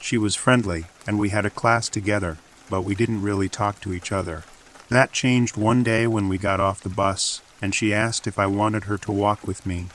She 0.00 0.16
was 0.16 0.34
friendly, 0.34 0.86
and 1.06 1.18
we 1.18 1.28
had 1.28 1.44
a 1.44 1.50
class 1.50 1.90
together, 1.90 2.38
but 2.70 2.80
we 2.80 2.94
didn't 2.94 3.20
really 3.20 3.50
talk 3.50 3.82
to 3.82 3.92
each 3.92 4.12
other. 4.12 4.44
That 4.88 5.12
changed 5.12 5.58
one 5.58 5.82
day 5.82 6.06
when 6.06 6.30
we 6.30 6.38
got 6.38 6.58
off 6.58 6.80
the 6.80 6.88
bus, 6.88 7.42
and 7.60 7.74
she 7.74 7.92
asked 7.92 8.26
if 8.26 8.38
I 8.38 8.46
wanted 8.46 8.84
her 8.84 8.96
to 8.96 9.12
walk 9.12 9.46
with 9.46 9.66
me. 9.66 9.88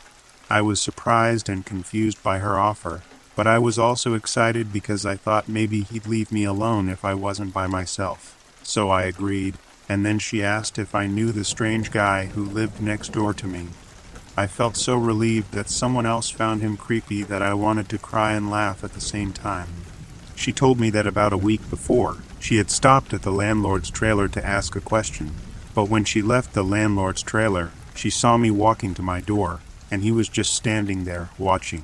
I 0.48 0.62
was 0.62 0.80
surprised 0.80 1.50
and 1.50 1.66
confused 1.66 2.22
by 2.22 2.38
her 2.38 2.60
offer, 2.60 3.02
but 3.36 3.48
I 3.48 3.58
was 3.58 3.80
also 3.80 4.14
excited 4.14 4.72
because 4.72 5.08
I 5.08 5.16
thought 5.16 5.50
maybe 5.50 5.82
he'd 5.82 6.06
leave 6.06 6.32
me 6.32 6.44
alone 6.44 6.88
if 6.88 7.04
I 7.04 7.16
wasn't 7.16 7.52
by 7.52 7.66
myself. 7.66 8.38
So 8.62 8.92
I 8.92 9.06
agreed, 9.06 9.58
and 9.90 10.06
then 10.06 10.20
she 10.20 10.44
asked 10.44 10.78
if 10.78 10.94
I 10.94 11.08
knew 11.08 11.32
the 11.32 11.46
strange 11.46 11.90
guy 11.90 12.28
who 12.28 12.46
lived 12.46 12.80
next 12.80 13.12
door 13.12 13.34
to 13.34 13.48
me. 13.48 13.70
I 14.42 14.48
felt 14.48 14.76
so 14.76 14.96
relieved 14.96 15.52
that 15.52 15.70
someone 15.70 16.08
else 16.08 16.32
found 16.32 16.64
him 16.64 16.76
creepy 16.76 17.22
that 17.22 17.44
I 17.44 17.54
wanted 17.54 17.88
to 17.90 18.00
cry 18.00 18.32
and 18.32 18.50
laugh 18.50 18.84
at 18.84 18.94
the 18.94 19.00
same 19.00 19.34
time. 19.34 19.68
She 20.36 20.52
told 20.52 20.80
me 20.80 20.90
that 20.90 21.06
about 21.06 21.32
a 21.32 21.38
week 21.38 21.70
before, 21.70 22.18
she 22.40 22.56
had 22.56 22.72
stopped 22.72 23.14
at 23.14 23.22
the 23.22 23.32
landlord's 23.32 23.92
trailer 23.92 24.28
to 24.30 24.44
ask 24.44 24.76
a 24.76 24.82
question, 24.82 25.36
but 25.76 25.90
when 25.90 26.06
she 26.06 26.24
left 26.24 26.54
the 26.54 26.64
landlord's 26.64 27.22
trailer, 27.22 27.70
she 27.94 28.10
saw 28.10 28.36
me 28.36 28.50
walking 28.50 28.96
to 28.96 29.04
my 29.04 29.22
door, 29.22 29.60
and 29.92 30.02
he 30.02 30.12
was 30.12 30.28
just 30.28 30.56
standing 30.56 31.04
there, 31.04 31.30
watching. 31.38 31.84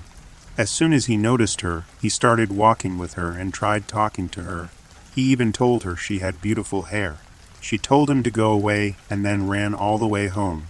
As 0.58 0.72
soon 0.72 0.94
as 0.94 1.06
he 1.06 1.16
noticed 1.16 1.62
her, 1.62 1.86
he 2.02 2.10
started 2.10 2.52
walking 2.52 2.98
with 2.98 3.14
her 3.14 3.34
and 3.34 3.54
tried 3.54 3.88
talking 3.88 4.30
to 4.30 4.42
her. 4.42 4.72
He 5.14 5.22
even 5.22 5.54
told 5.54 5.84
her 5.84 5.96
she 5.96 6.20
had 6.26 6.42
beautiful 6.42 6.90
hair. 6.94 7.18
She 7.62 7.78
told 7.78 8.10
him 8.10 8.24
to 8.24 8.32
go 8.32 8.52
away 8.52 8.96
and 9.12 9.24
then 9.24 9.48
ran 9.48 9.76
all 9.76 10.00
the 10.00 10.08
way 10.08 10.26
home. 10.26 10.70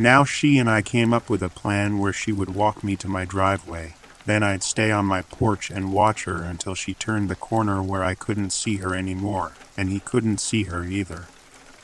Now 0.00 0.24
she 0.24 0.56
and 0.56 0.70
I 0.70 0.80
came 0.80 1.12
up 1.12 1.28
with 1.28 1.42
a 1.42 1.50
plan 1.50 1.98
where 1.98 2.14
she 2.14 2.32
would 2.32 2.54
walk 2.54 2.82
me 2.82 2.96
to 2.96 3.06
my 3.06 3.26
driveway. 3.26 3.96
Then 4.24 4.42
I'd 4.42 4.62
stay 4.62 4.90
on 4.90 5.04
my 5.04 5.20
porch 5.20 5.70
and 5.70 5.92
watch 5.92 6.24
her 6.24 6.36
until 6.36 6.74
she 6.74 6.94
turned 6.94 7.28
the 7.28 7.36
corner 7.36 7.82
where 7.82 8.02
I 8.02 8.14
couldn't 8.14 8.54
see 8.54 8.76
her 8.76 8.94
anymore, 8.94 9.52
and 9.76 9.90
he 9.90 10.00
couldn't 10.00 10.40
see 10.40 10.64
her 10.64 10.84
either. 10.84 11.26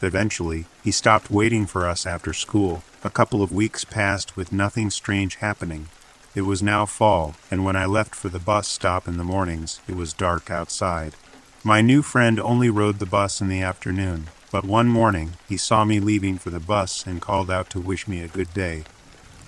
Eventually, 0.00 0.64
he 0.82 0.90
stopped 0.90 1.30
waiting 1.30 1.66
for 1.66 1.86
us 1.86 2.06
after 2.06 2.32
school. 2.32 2.82
A 3.04 3.10
couple 3.10 3.42
of 3.42 3.52
weeks 3.52 3.84
passed 3.84 4.34
with 4.34 4.50
nothing 4.50 4.88
strange 4.88 5.34
happening. 5.34 5.88
It 6.34 6.46
was 6.46 6.62
now 6.62 6.86
fall, 6.86 7.34
and 7.50 7.66
when 7.66 7.76
I 7.76 7.84
left 7.84 8.14
for 8.14 8.30
the 8.30 8.38
bus 8.38 8.66
stop 8.66 9.06
in 9.06 9.18
the 9.18 9.24
mornings, 9.24 9.80
it 9.86 9.94
was 9.94 10.14
dark 10.14 10.50
outside. 10.50 11.16
My 11.62 11.82
new 11.82 12.00
friend 12.00 12.40
only 12.40 12.70
rode 12.70 12.98
the 12.98 13.04
bus 13.04 13.42
in 13.42 13.48
the 13.48 13.60
afternoon, 13.60 14.28
but 14.56 14.64
one 14.64 14.88
morning 14.88 15.34
he 15.46 15.58
saw 15.58 15.84
me 15.84 16.00
leaving 16.00 16.38
for 16.38 16.48
the 16.48 16.58
bus 16.58 17.06
and 17.06 17.20
called 17.20 17.50
out 17.50 17.68
to 17.68 17.78
wish 17.78 18.08
me 18.08 18.22
a 18.22 18.28
good 18.28 18.54
day. 18.54 18.84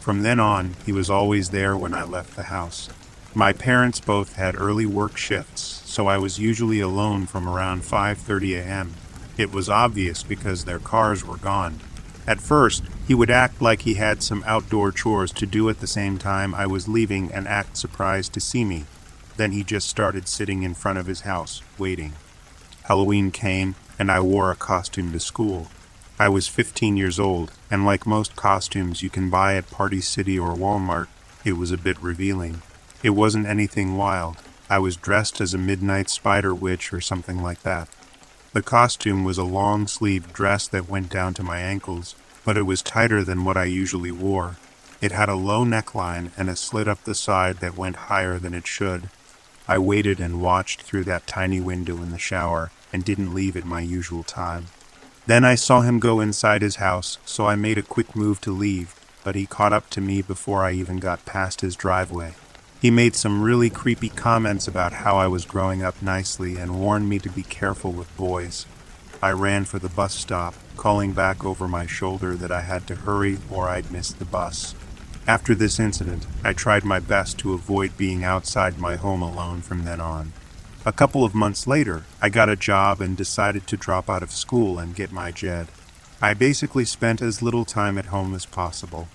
From 0.00 0.20
then 0.20 0.38
on, 0.38 0.74
he 0.84 0.92
was 0.92 1.08
always 1.08 1.48
there 1.48 1.74
when 1.74 1.94
I 1.94 2.04
left 2.04 2.36
the 2.36 2.52
house. 2.52 2.90
My 3.34 3.54
parents 3.54 4.00
both 4.00 4.36
had 4.36 4.60
early 4.60 4.84
work 4.84 5.16
shifts, 5.16 5.80
so 5.86 6.08
I 6.08 6.18
was 6.18 6.38
usually 6.38 6.80
alone 6.80 7.24
from 7.24 7.48
around 7.48 7.84
5:30 7.84 8.58
a.m. 8.58 8.92
It 9.38 9.50
was 9.50 9.70
obvious 9.70 10.22
because 10.22 10.66
their 10.66 10.78
cars 10.78 11.24
were 11.24 11.38
gone. 11.38 11.80
At 12.26 12.42
first, 12.42 12.84
he 13.06 13.14
would 13.14 13.30
act 13.30 13.62
like 13.62 13.82
he 13.82 13.94
had 13.94 14.22
some 14.22 14.44
outdoor 14.46 14.92
chores 14.92 15.32
to 15.40 15.46
do 15.46 15.70
at 15.70 15.80
the 15.80 15.86
same 15.86 16.18
time 16.18 16.54
I 16.54 16.66
was 16.66 16.86
leaving 16.86 17.32
and 17.32 17.48
act 17.48 17.78
surprised 17.78 18.34
to 18.34 18.40
see 18.40 18.62
me. 18.62 18.84
Then 19.38 19.52
he 19.52 19.64
just 19.64 19.88
started 19.88 20.28
sitting 20.28 20.64
in 20.64 20.74
front 20.74 20.98
of 20.98 21.06
his 21.06 21.22
house, 21.22 21.62
waiting. 21.78 22.12
Halloween 22.82 23.30
came, 23.30 23.74
and 23.98 24.10
I 24.10 24.20
wore 24.20 24.50
a 24.50 24.56
costume 24.56 25.12
to 25.12 25.20
school. 25.20 25.68
I 26.20 26.28
was 26.28 26.48
15 26.48 26.96
years 26.96 27.18
old, 27.18 27.52
and 27.70 27.84
like 27.84 28.06
most 28.06 28.36
costumes 28.36 29.02
you 29.02 29.10
can 29.10 29.30
buy 29.30 29.56
at 29.56 29.70
Party 29.70 30.00
City 30.00 30.38
or 30.38 30.54
Walmart, 30.54 31.08
it 31.44 31.52
was 31.52 31.70
a 31.70 31.78
bit 31.78 32.00
revealing. 32.02 32.62
It 33.02 33.10
wasn't 33.10 33.46
anything 33.46 33.96
wild. 33.96 34.38
I 34.68 34.78
was 34.78 34.96
dressed 34.96 35.40
as 35.40 35.54
a 35.54 35.58
midnight 35.58 36.10
spider 36.10 36.54
witch 36.54 36.92
or 36.92 37.00
something 37.00 37.42
like 37.42 37.62
that. 37.62 37.88
The 38.52 38.62
costume 38.62 39.24
was 39.24 39.38
a 39.38 39.44
long 39.44 39.86
sleeved 39.86 40.32
dress 40.32 40.66
that 40.68 40.88
went 40.88 41.10
down 41.10 41.34
to 41.34 41.42
my 41.42 41.60
ankles, 41.60 42.14
but 42.44 42.56
it 42.56 42.62
was 42.62 42.82
tighter 42.82 43.22
than 43.22 43.44
what 43.44 43.56
I 43.56 43.64
usually 43.64 44.10
wore. 44.10 44.56
It 45.00 45.12
had 45.12 45.28
a 45.28 45.36
low 45.36 45.64
neckline 45.64 46.30
and 46.36 46.50
a 46.50 46.56
slit 46.56 46.88
up 46.88 47.04
the 47.04 47.14
side 47.14 47.58
that 47.58 47.76
went 47.76 47.96
higher 48.10 48.38
than 48.38 48.54
it 48.54 48.66
should. 48.66 49.10
I 49.68 49.78
waited 49.78 50.18
and 50.18 50.42
watched 50.42 50.82
through 50.82 51.04
that 51.04 51.26
tiny 51.26 51.60
window 51.60 51.98
in 51.98 52.10
the 52.10 52.18
shower 52.18 52.72
and 52.92 53.04
didn't 53.04 53.34
leave 53.34 53.56
at 53.56 53.64
my 53.64 53.80
usual 53.80 54.22
time. 54.22 54.66
Then 55.26 55.44
I 55.44 55.56
saw 55.56 55.82
him 55.82 55.98
go 55.98 56.20
inside 56.20 56.62
his 56.62 56.76
house, 56.76 57.18
so 57.24 57.46
I 57.46 57.54
made 57.54 57.76
a 57.76 57.82
quick 57.82 58.16
move 58.16 58.40
to 58.42 58.50
leave, 58.50 58.94
but 59.24 59.34
he 59.34 59.46
caught 59.46 59.72
up 59.72 59.90
to 59.90 60.00
me 60.00 60.22
before 60.22 60.64
I 60.64 60.72
even 60.72 60.98
got 60.98 61.26
past 61.26 61.60
his 61.60 61.76
driveway. 61.76 62.34
He 62.80 62.90
made 62.90 63.16
some 63.16 63.42
really 63.42 63.70
creepy 63.70 64.08
comments 64.08 64.68
about 64.68 64.92
how 64.92 65.16
I 65.16 65.26
was 65.26 65.44
growing 65.44 65.82
up 65.82 66.00
nicely 66.00 66.56
and 66.56 66.80
warned 66.80 67.08
me 67.08 67.18
to 67.18 67.28
be 67.28 67.42
careful 67.42 67.92
with 67.92 68.16
boys. 68.16 68.66
I 69.20 69.32
ran 69.32 69.64
for 69.64 69.80
the 69.80 69.88
bus 69.88 70.14
stop, 70.14 70.54
calling 70.76 71.12
back 71.12 71.44
over 71.44 71.66
my 71.66 71.86
shoulder 71.86 72.36
that 72.36 72.52
I 72.52 72.60
had 72.60 72.86
to 72.86 72.94
hurry 72.94 73.38
or 73.50 73.68
I'd 73.68 73.90
miss 73.90 74.12
the 74.12 74.24
bus. 74.24 74.76
After 75.26 75.54
this 75.54 75.80
incident, 75.80 76.26
I 76.44 76.52
tried 76.52 76.84
my 76.84 77.00
best 77.00 77.36
to 77.40 77.52
avoid 77.52 77.98
being 77.98 78.24
outside 78.24 78.78
my 78.78 78.96
home 78.96 79.20
alone 79.20 79.60
from 79.60 79.84
then 79.84 80.00
on. 80.00 80.32
A 80.86 80.92
couple 80.92 81.24
of 81.24 81.34
months 81.34 81.66
later, 81.66 82.04
I 82.22 82.28
got 82.28 82.48
a 82.48 82.54
job 82.54 83.00
and 83.00 83.16
decided 83.16 83.66
to 83.66 83.76
drop 83.76 84.08
out 84.08 84.22
of 84.22 84.30
school 84.30 84.78
and 84.78 84.94
get 84.94 85.10
my 85.10 85.32
GED. 85.32 85.66
I 86.22 86.34
basically 86.34 86.84
spent 86.84 87.20
as 87.20 87.42
little 87.42 87.64
time 87.64 87.98
at 87.98 88.06
home 88.06 88.32
as 88.32 88.46
possible. 88.46 89.08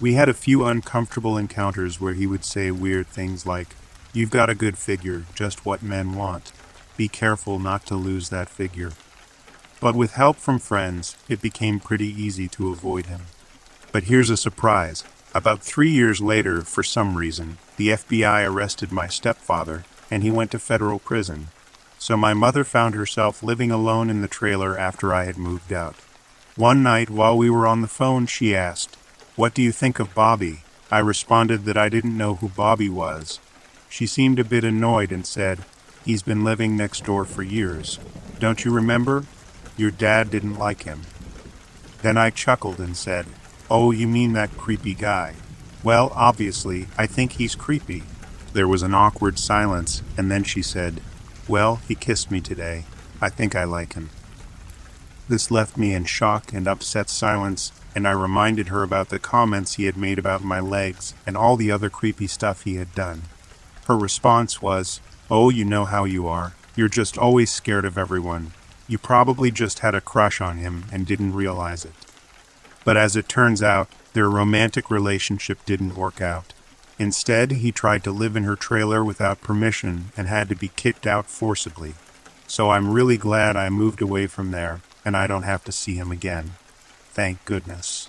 We 0.00 0.14
had 0.14 0.30
a 0.30 0.34
few 0.34 0.64
uncomfortable 0.64 1.36
encounters 1.36 2.00
where 2.00 2.14
he 2.14 2.26
would 2.26 2.44
say 2.44 2.70
weird 2.70 3.06
things 3.06 3.44
like, 3.44 3.76
You've 4.14 4.30
got 4.30 4.50
a 4.50 4.54
good 4.54 4.78
figure, 4.78 5.24
just 5.34 5.66
what 5.66 5.82
men 5.82 6.14
want. 6.14 6.52
Be 6.96 7.06
careful 7.06 7.58
not 7.58 7.84
to 7.86 7.94
lose 7.96 8.30
that 8.30 8.48
figure. 8.48 8.92
But 9.78 9.94
with 9.94 10.12
help 10.14 10.36
from 10.36 10.58
friends, 10.58 11.16
it 11.28 11.42
became 11.42 11.80
pretty 11.80 12.08
easy 12.08 12.48
to 12.48 12.72
avoid 12.72 13.06
him. 13.06 13.22
But 13.92 14.04
here's 14.04 14.30
a 14.30 14.36
surprise. 14.36 15.04
About 15.34 15.62
three 15.62 15.90
years 15.90 16.20
later, 16.20 16.62
for 16.62 16.82
some 16.82 17.16
reason, 17.16 17.58
the 17.76 17.88
FBI 17.90 18.48
arrested 18.48 18.90
my 18.90 19.06
stepfather 19.06 19.84
and 20.10 20.22
he 20.22 20.30
went 20.30 20.50
to 20.50 20.58
federal 20.58 20.98
prison. 20.98 21.48
So 21.98 22.16
my 22.16 22.34
mother 22.34 22.64
found 22.64 22.94
herself 22.94 23.42
living 23.42 23.70
alone 23.70 24.10
in 24.10 24.22
the 24.22 24.28
trailer 24.28 24.78
after 24.78 25.12
I 25.12 25.24
had 25.24 25.36
moved 25.36 25.72
out. 25.72 25.96
One 26.56 26.82
night 26.82 27.10
while 27.10 27.36
we 27.36 27.50
were 27.50 27.66
on 27.66 27.82
the 27.82 27.88
phone, 27.88 28.26
she 28.26 28.56
asked, 28.56 28.96
What 29.36 29.54
do 29.54 29.62
you 29.62 29.72
think 29.72 29.98
of 30.00 30.14
Bobby? 30.14 30.62
I 30.90 30.98
responded 30.98 31.64
that 31.66 31.76
I 31.76 31.88
didn't 31.88 32.16
know 32.16 32.34
who 32.36 32.48
Bobby 32.48 32.88
was. 32.88 33.38
She 33.88 34.06
seemed 34.06 34.38
a 34.38 34.44
bit 34.44 34.64
annoyed 34.64 35.12
and 35.12 35.26
said, 35.26 35.64
He's 36.04 36.22
been 36.22 36.42
living 36.42 36.76
next 36.76 37.04
door 37.04 37.24
for 37.24 37.42
years. 37.42 37.98
Don't 38.38 38.64
you 38.64 38.72
remember? 38.72 39.24
Your 39.76 39.90
dad 39.90 40.30
didn't 40.30 40.58
like 40.58 40.82
him. 40.82 41.02
Then 42.02 42.16
I 42.16 42.30
chuckled 42.30 42.78
and 42.78 42.96
said, 42.96 43.26
Oh, 43.70 43.90
you 43.90 44.08
mean 44.08 44.32
that 44.32 44.56
creepy 44.56 44.94
guy? 44.94 45.34
Well, 45.82 46.12
obviously, 46.14 46.88
I 46.98 47.06
think 47.06 47.32
he's 47.32 47.54
creepy. 47.54 48.02
There 48.52 48.68
was 48.68 48.82
an 48.82 48.94
awkward 48.94 49.38
silence, 49.38 50.02
and 50.16 50.30
then 50.30 50.42
she 50.42 50.62
said, 50.62 51.00
Well, 51.46 51.76
he 51.86 51.94
kissed 51.94 52.30
me 52.30 52.40
today. 52.40 52.84
I 53.20 53.28
think 53.28 53.54
I 53.54 53.64
like 53.64 53.92
him. 53.92 54.10
This 55.28 55.50
left 55.50 55.76
me 55.76 55.94
in 55.94 56.04
shock 56.06 56.52
and 56.52 56.66
upset 56.66 57.08
silence, 57.08 57.70
and 57.94 58.08
I 58.08 58.10
reminded 58.10 58.68
her 58.68 58.82
about 58.82 59.10
the 59.10 59.20
comments 59.20 59.74
he 59.74 59.84
had 59.84 59.96
made 59.96 60.18
about 60.18 60.42
my 60.42 60.58
legs 60.58 61.14
and 61.24 61.36
all 61.36 61.56
the 61.56 61.70
other 61.70 61.88
creepy 61.88 62.26
stuff 62.26 62.62
he 62.62 62.76
had 62.76 62.94
done. 62.94 63.22
Her 63.86 63.96
response 63.96 64.60
was, 64.60 65.00
Oh, 65.30 65.48
you 65.48 65.64
know 65.64 65.84
how 65.84 66.04
you 66.04 66.26
are. 66.26 66.54
You're 66.74 66.88
just 66.88 67.16
always 67.16 67.50
scared 67.52 67.84
of 67.84 67.96
everyone. 67.96 68.52
You 68.88 68.98
probably 68.98 69.52
just 69.52 69.80
had 69.80 69.94
a 69.94 70.00
crush 70.00 70.40
on 70.40 70.56
him 70.56 70.86
and 70.90 71.06
didn't 71.06 71.34
realize 71.34 71.84
it. 71.84 71.94
But 72.84 72.96
as 72.96 73.14
it 73.14 73.28
turns 73.28 73.62
out, 73.62 73.88
their 74.12 74.28
romantic 74.28 74.90
relationship 74.90 75.64
didn't 75.64 75.94
work 75.94 76.20
out. 76.20 76.52
Instead, 77.00 77.50
he 77.52 77.72
tried 77.72 78.04
to 78.04 78.12
live 78.12 78.36
in 78.36 78.44
her 78.44 78.54
trailer 78.54 79.02
without 79.02 79.40
permission 79.40 80.12
and 80.18 80.28
had 80.28 80.50
to 80.50 80.54
be 80.54 80.68
kicked 80.68 81.06
out 81.06 81.24
forcibly. 81.24 81.94
So 82.46 82.68
I'm 82.68 82.92
really 82.92 83.16
glad 83.16 83.56
I 83.56 83.70
moved 83.70 84.02
away 84.02 84.26
from 84.26 84.50
there 84.50 84.82
and 85.02 85.16
I 85.16 85.26
don't 85.26 85.44
have 85.44 85.64
to 85.64 85.72
see 85.72 85.94
him 85.94 86.12
again. 86.12 86.56
Thank 87.08 87.42
goodness. 87.46 88.08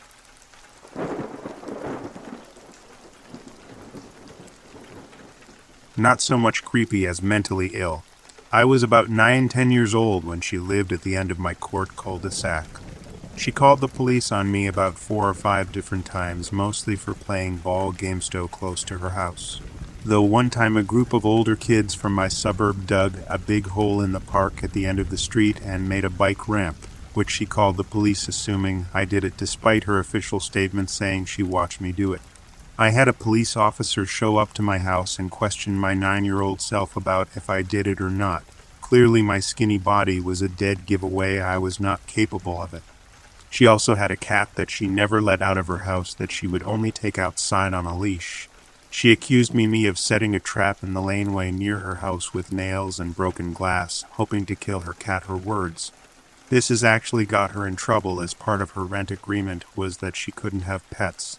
Not 5.96 6.20
so 6.20 6.38
much 6.38 6.66
creepy 6.66 7.08
as 7.08 7.22
mentally 7.22 7.72
ill. 7.74 8.04
I 8.52 8.66
was 8.66 8.84
about 8.84 9.08
nine, 9.08 9.48
ten 9.48 9.72
years 9.72 9.96
old 9.96 10.26
when 10.26 10.42
she 10.42 10.60
lived 10.60 10.92
at 10.92 11.04
the 11.04 11.16
end 11.16 11.32
of 11.32 11.40
my 11.40 11.54
court 11.54 11.96
cul-de-sac. 11.96 12.81
She 13.42 13.52
called 13.52 13.80
the 13.80 13.88
police 13.88 14.32
on 14.32 14.52
me 14.52 14.68
about 14.68 15.00
four 15.00 15.28
or 15.28 15.34
five 15.34 15.72
different 15.72 16.06
times, 16.06 16.52
mostly 16.52 16.96
for 16.96 17.16
playing 17.16 17.58
ball 17.58 17.92
game 17.92 18.22
so 18.22 18.48
close 18.48 18.84
to 18.84 19.00
her 19.00 19.10
house. 19.10 19.60
Though 20.06 20.22
one 20.22 20.52
time 20.52 20.78
a 20.78 20.84
group 20.84 21.12
of 21.12 21.26
older 21.26 21.56
kids 21.56 21.96
from 21.96 22.14
my 22.14 22.28
suburb 22.28 22.86
dug 22.86 23.18
a 23.28 23.40
big 23.40 23.66
hole 23.70 24.00
in 24.00 24.12
the 24.12 24.20
park 24.20 24.64
at 24.64 24.74
the 24.74 24.86
end 24.86 25.00
of 25.00 25.10
the 25.10 25.18
street 25.18 25.60
and 25.64 25.90
made 25.90 26.06
a 26.06 26.10
bike 26.12 26.48
ramp, 26.48 26.86
which 27.16 27.32
she 27.32 27.48
called 27.48 27.78
the 27.78 27.84
police, 27.84 28.28
assuming 28.28 28.86
I 28.94 29.06
did 29.06 29.24
it 29.24 29.38
despite 29.38 29.86
her 29.86 29.98
official 29.98 30.40
statement 30.40 30.92
saying 30.92 31.26
she 31.26 31.42
watched 31.42 31.82
me 31.82 31.92
do 31.92 32.14
it. 32.14 32.22
I 32.78 32.92
had 32.92 33.08
a 33.08 33.12
police 33.12 33.58
officer 33.58 34.06
show 34.06 34.38
up 34.38 34.54
to 34.54 34.62
my 34.62 34.78
house 34.78 35.18
and 35.18 35.32
question 35.32 35.74
my 35.74 35.96
nine 35.96 36.26
year 36.26 36.42
old 36.42 36.62
self 36.62 36.96
about 36.96 37.30
if 37.34 37.50
I 37.50 37.64
did 37.64 37.88
it 37.88 38.02
or 38.02 38.12
not. 38.12 38.44
Clearly, 38.82 39.24
my 39.24 39.40
skinny 39.40 39.80
body 39.80 40.20
was 40.20 40.44
a 40.44 40.48
dead 40.48 40.86
giveaway 40.86 41.40
I 41.40 41.58
was 41.58 41.80
not 41.80 42.06
capable 42.06 42.62
of 42.62 42.76
it. 42.76 42.84
She 43.52 43.68
also 43.68 43.96
had 43.96 44.12
a 44.12 44.18
cat 44.18 44.56
that 44.56 44.72
she 44.72 44.88
never 44.88 45.22
let 45.22 45.42
out 45.42 45.58
of 45.58 45.68
her 45.68 45.80
house 45.80 46.14
that 46.14 46.32
she 46.32 46.48
would 46.48 46.64
only 46.64 46.90
take 46.90 47.20
outside 47.20 47.74
on 47.74 47.86
a 47.86 47.96
leash. 47.96 48.48
She 48.90 49.12
accused 49.12 49.54
Mimi 49.54 49.86
of 49.86 50.00
setting 50.00 50.34
a 50.34 50.40
trap 50.40 50.82
in 50.82 50.94
the 50.94 51.02
laneway 51.02 51.52
near 51.52 51.80
her 51.80 51.96
house 51.96 52.34
with 52.34 52.54
nails 52.54 52.98
and 52.98 53.14
broken 53.14 53.52
glass, 53.52 54.06
hoping 54.12 54.46
to 54.46 54.56
kill 54.56 54.80
her 54.82 54.94
cat 54.94 55.26
her 55.26 55.36
words. 55.36 55.92
This 56.50 56.70
has 56.70 56.82
actually 56.82 57.26
got 57.26 57.52
her 57.52 57.68
in 57.68 57.76
trouble 57.76 58.22
as 58.22 58.34
part 58.34 58.62
of 58.62 58.72
her 58.72 58.86
rent 58.86 59.12
agreement 59.12 59.66
was 59.76 59.98
that 59.98 60.16
she 60.16 60.32
couldn't 60.32 60.62
have 60.62 60.90
pets. 60.90 61.38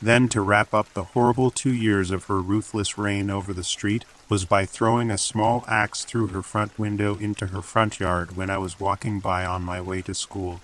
Then 0.00 0.28
to 0.28 0.40
wrap 0.40 0.72
up 0.72 0.94
the 0.94 1.04
horrible 1.04 1.50
two 1.50 1.74
years 1.74 2.12
of 2.12 2.26
her 2.26 2.40
ruthless 2.40 2.96
reign 2.96 3.28
over 3.28 3.52
the 3.52 3.64
street 3.64 4.04
was 4.28 4.44
by 4.44 4.66
throwing 4.66 5.10
a 5.10 5.18
small 5.18 5.64
axe 5.66 6.04
through 6.04 6.28
her 6.28 6.42
front 6.42 6.78
window 6.78 7.16
into 7.18 7.48
her 7.48 7.60
front 7.60 7.98
yard 7.98 8.36
when 8.36 8.50
I 8.50 8.58
was 8.58 8.78
walking 8.78 9.18
by 9.18 9.44
on 9.44 9.62
my 9.62 9.80
way 9.80 10.00
to 10.02 10.14
school. 10.14 10.60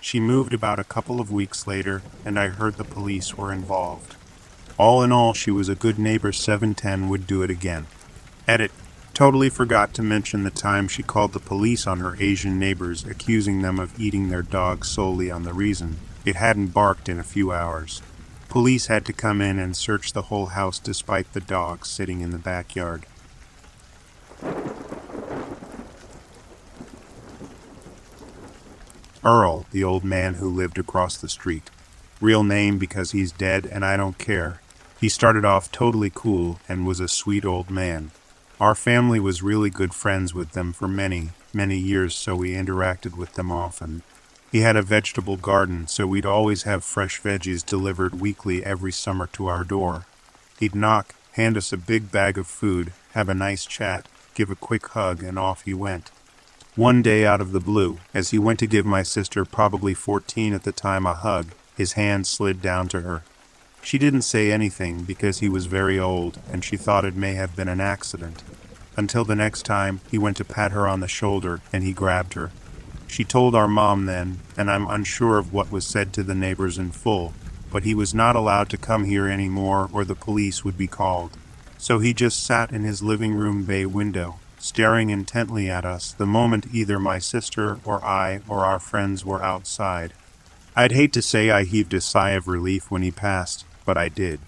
She 0.00 0.20
moved 0.20 0.54
about 0.54 0.78
a 0.78 0.84
couple 0.84 1.20
of 1.20 1.30
weeks 1.30 1.66
later, 1.66 2.02
and 2.24 2.38
I 2.38 2.48
heard 2.48 2.76
the 2.76 2.84
police 2.84 3.36
were 3.36 3.52
involved. 3.52 4.16
All 4.78 5.02
in 5.02 5.12
all, 5.12 5.34
she 5.34 5.50
was 5.50 5.68
a 5.68 5.74
good 5.74 5.98
neighbor 5.98 6.32
710 6.32 7.08
would 7.08 7.26
do 7.26 7.42
it 7.42 7.50
again. 7.50 7.86
Edit. 8.48 8.72
Totally 9.12 9.50
forgot 9.50 9.92
to 9.94 10.02
mention 10.02 10.44
the 10.44 10.50
time 10.50 10.88
she 10.88 11.02
called 11.02 11.34
the 11.34 11.40
police 11.40 11.86
on 11.86 12.00
her 12.00 12.16
Asian 12.18 12.58
neighbors, 12.58 13.04
accusing 13.04 13.60
them 13.60 13.78
of 13.78 14.00
eating 14.00 14.30
their 14.30 14.40
dog 14.40 14.84
solely 14.86 15.30
on 15.30 15.42
the 15.42 15.52
reason 15.52 15.98
it 16.24 16.36
hadn't 16.36 16.68
barked 16.68 17.08
in 17.08 17.18
a 17.18 17.24
few 17.24 17.52
hours. 17.52 18.02
Police 18.48 18.86
had 18.86 19.04
to 19.06 19.12
come 19.12 19.40
in 19.40 19.58
and 19.58 19.76
search 19.76 20.12
the 20.12 20.22
whole 20.22 20.46
house 20.46 20.78
despite 20.78 21.32
the 21.32 21.40
dog 21.40 21.86
sitting 21.86 22.20
in 22.20 22.30
the 22.30 22.38
backyard. 22.38 23.06
Earl, 29.24 29.66
the 29.70 29.84
old 29.84 30.04
man 30.04 30.34
who 30.34 30.48
lived 30.48 30.78
across 30.78 31.16
the 31.16 31.28
street. 31.28 31.70
Real 32.20 32.42
name 32.42 32.78
because 32.78 33.12
he's 33.12 33.32
dead 33.32 33.66
and 33.66 33.84
I 33.84 33.96
don't 33.96 34.18
care. 34.18 34.60
He 35.00 35.08
started 35.08 35.44
off 35.44 35.70
totally 35.70 36.10
cool 36.14 36.60
and 36.68 36.86
was 36.86 37.00
a 37.00 37.08
sweet 37.08 37.44
old 37.44 37.70
man. 37.70 38.10
Our 38.58 38.74
family 38.74 39.20
was 39.20 39.42
really 39.42 39.70
good 39.70 39.94
friends 39.94 40.34
with 40.34 40.52
them 40.52 40.72
for 40.72 40.88
many, 40.88 41.30
many 41.52 41.78
years, 41.78 42.14
so 42.14 42.36
we 42.36 42.52
interacted 42.52 43.16
with 43.16 43.34
them 43.34 43.50
often. 43.50 44.02
He 44.52 44.60
had 44.60 44.76
a 44.76 44.82
vegetable 44.82 45.36
garden, 45.36 45.86
so 45.86 46.06
we'd 46.06 46.26
always 46.26 46.64
have 46.64 46.84
fresh 46.84 47.22
veggies 47.22 47.64
delivered 47.64 48.20
weekly 48.20 48.64
every 48.64 48.92
summer 48.92 49.26
to 49.28 49.46
our 49.46 49.64
door. 49.64 50.06
He'd 50.58 50.74
knock, 50.74 51.14
hand 51.32 51.56
us 51.56 51.72
a 51.72 51.78
big 51.78 52.10
bag 52.10 52.36
of 52.36 52.46
food, 52.46 52.92
have 53.12 53.28
a 53.28 53.34
nice 53.34 53.64
chat, 53.64 54.08
give 54.34 54.50
a 54.50 54.56
quick 54.56 54.88
hug, 54.88 55.22
and 55.22 55.38
off 55.38 55.62
he 55.62 55.72
went. 55.72 56.10
One 56.80 57.02
day 57.02 57.26
out 57.26 57.42
of 57.42 57.52
the 57.52 57.60
blue, 57.60 57.98
as 58.14 58.30
he 58.30 58.38
went 58.38 58.58
to 58.60 58.66
give 58.66 58.86
my 58.86 59.02
sister, 59.02 59.44
probably 59.44 59.92
fourteen 59.92 60.54
at 60.54 60.62
the 60.62 60.72
time, 60.72 61.04
a 61.04 61.12
hug, 61.12 61.48
his 61.76 61.92
hand 61.92 62.26
slid 62.26 62.62
down 62.62 62.88
to 62.88 63.02
her. 63.02 63.22
She 63.82 63.98
didn't 63.98 64.22
say 64.22 64.50
anything 64.50 65.02
because 65.02 65.40
he 65.40 65.48
was 65.50 65.66
very 65.66 65.98
old 65.98 66.38
and 66.50 66.64
she 66.64 66.78
thought 66.78 67.04
it 67.04 67.14
may 67.14 67.34
have 67.34 67.54
been 67.54 67.68
an 67.68 67.82
accident. 67.82 68.42
Until 68.96 69.24
the 69.24 69.36
next 69.36 69.64
time 69.64 70.00
he 70.10 70.16
went 70.16 70.38
to 70.38 70.44
pat 70.46 70.72
her 70.72 70.88
on 70.88 71.00
the 71.00 71.06
shoulder 71.06 71.60
and 71.70 71.84
he 71.84 71.92
grabbed 71.92 72.32
her. 72.32 72.50
She 73.06 73.24
told 73.24 73.54
our 73.54 73.68
mom 73.68 74.06
then, 74.06 74.38
and 74.56 74.70
I'm 74.70 74.88
unsure 74.88 75.36
of 75.36 75.52
what 75.52 75.70
was 75.70 75.84
said 75.84 76.14
to 76.14 76.22
the 76.22 76.34
neighbors 76.34 76.78
in 76.78 76.92
full, 76.92 77.34
but 77.70 77.84
he 77.84 77.94
was 77.94 78.14
not 78.14 78.36
allowed 78.36 78.70
to 78.70 78.78
come 78.78 79.04
here 79.04 79.26
any 79.26 79.50
more 79.50 79.90
or 79.92 80.02
the 80.02 80.14
police 80.14 80.64
would 80.64 80.78
be 80.78 80.86
called. 80.86 81.36
So 81.76 81.98
he 81.98 82.14
just 82.14 82.42
sat 82.42 82.72
in 82.72 82.84
his 82.84 83.02
living 83.02 83.34
room 83.34 83.64
bay 83.64 83.84
window, 83.84 84.39
staring 84.60 85.10
intently 85.10 85.68
at 85.68 85.84
us 85.84 86.12
the 86.12 86.26
moment 86.26 86.72
either 86.72 87.00
my 87.00 87.18
sister 87.18 87.78
or 87.84 88.04
I 88.04 88.40
or 88.46 88.60
our 88.60 88.78
friends 88.78 89.24
were 89.24 89.42
outside. 89.42 90.12
I'd 90.76 90.92
hate 90.92 91.12
to 91.14 91.22
say 91.22 91.50
I 91.50 91.64
heaved 91.64 91.94
a 91.94 92.00
sigh 92.00 92.30
of 92.30 92.46
relief 92.46 92.90
when 92.90 93.02
he 93.02 93.10
passed, 93.10 93.64
but 93.84 93.96
I 93.96 94.08
did. 94.08 94.38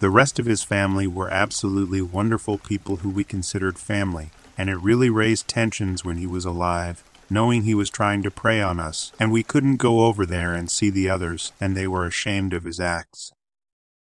The 0.00 0.10
rest 0.10 0.38
of 0.38 0.46
his 0.46 0.64
family 0.64 1.06
were 1.06 1.30
absolutely 1.30 2.02
wonderful 2.02 2.58
people 2.58 2.96
who 2.96 3.08
we 3.08 3.24
considered 3.24 3.78
family, 3.78 4.30
and 4.58 4.68
it 4.68 4.76
really 4.76 5.08
raised 5.08 5.48
tensions 5.48 6.04
when 6.04 6.18
he 6.18 6.26
was 6.26 6.44
alive, 6.44 7.04
knowing 7.30 7.62
he 7.62 7.74
was 7.74 7.88
trying 7.88 8.22
to 8.24 8.30
prey 8.30 8.60
on 8.60 8.80
us, 8.80 9.12
and 9.18 9.32
we 9.32 9.42
couldn't 9.42 9.76
go 9.76 10.04
over 10.04 10.26
there 10.26 10.54
and 10.54 10.70
see 10.70 10.90
the 10.90 11.08
others, 11.08 11.52
and 11.60 11.76
they 11.76 11.86
were 11.86 12.04
ashamed 12.04 12.52
of 12.52 12.64
his 12.64 12.80
acts. 12.80 13.32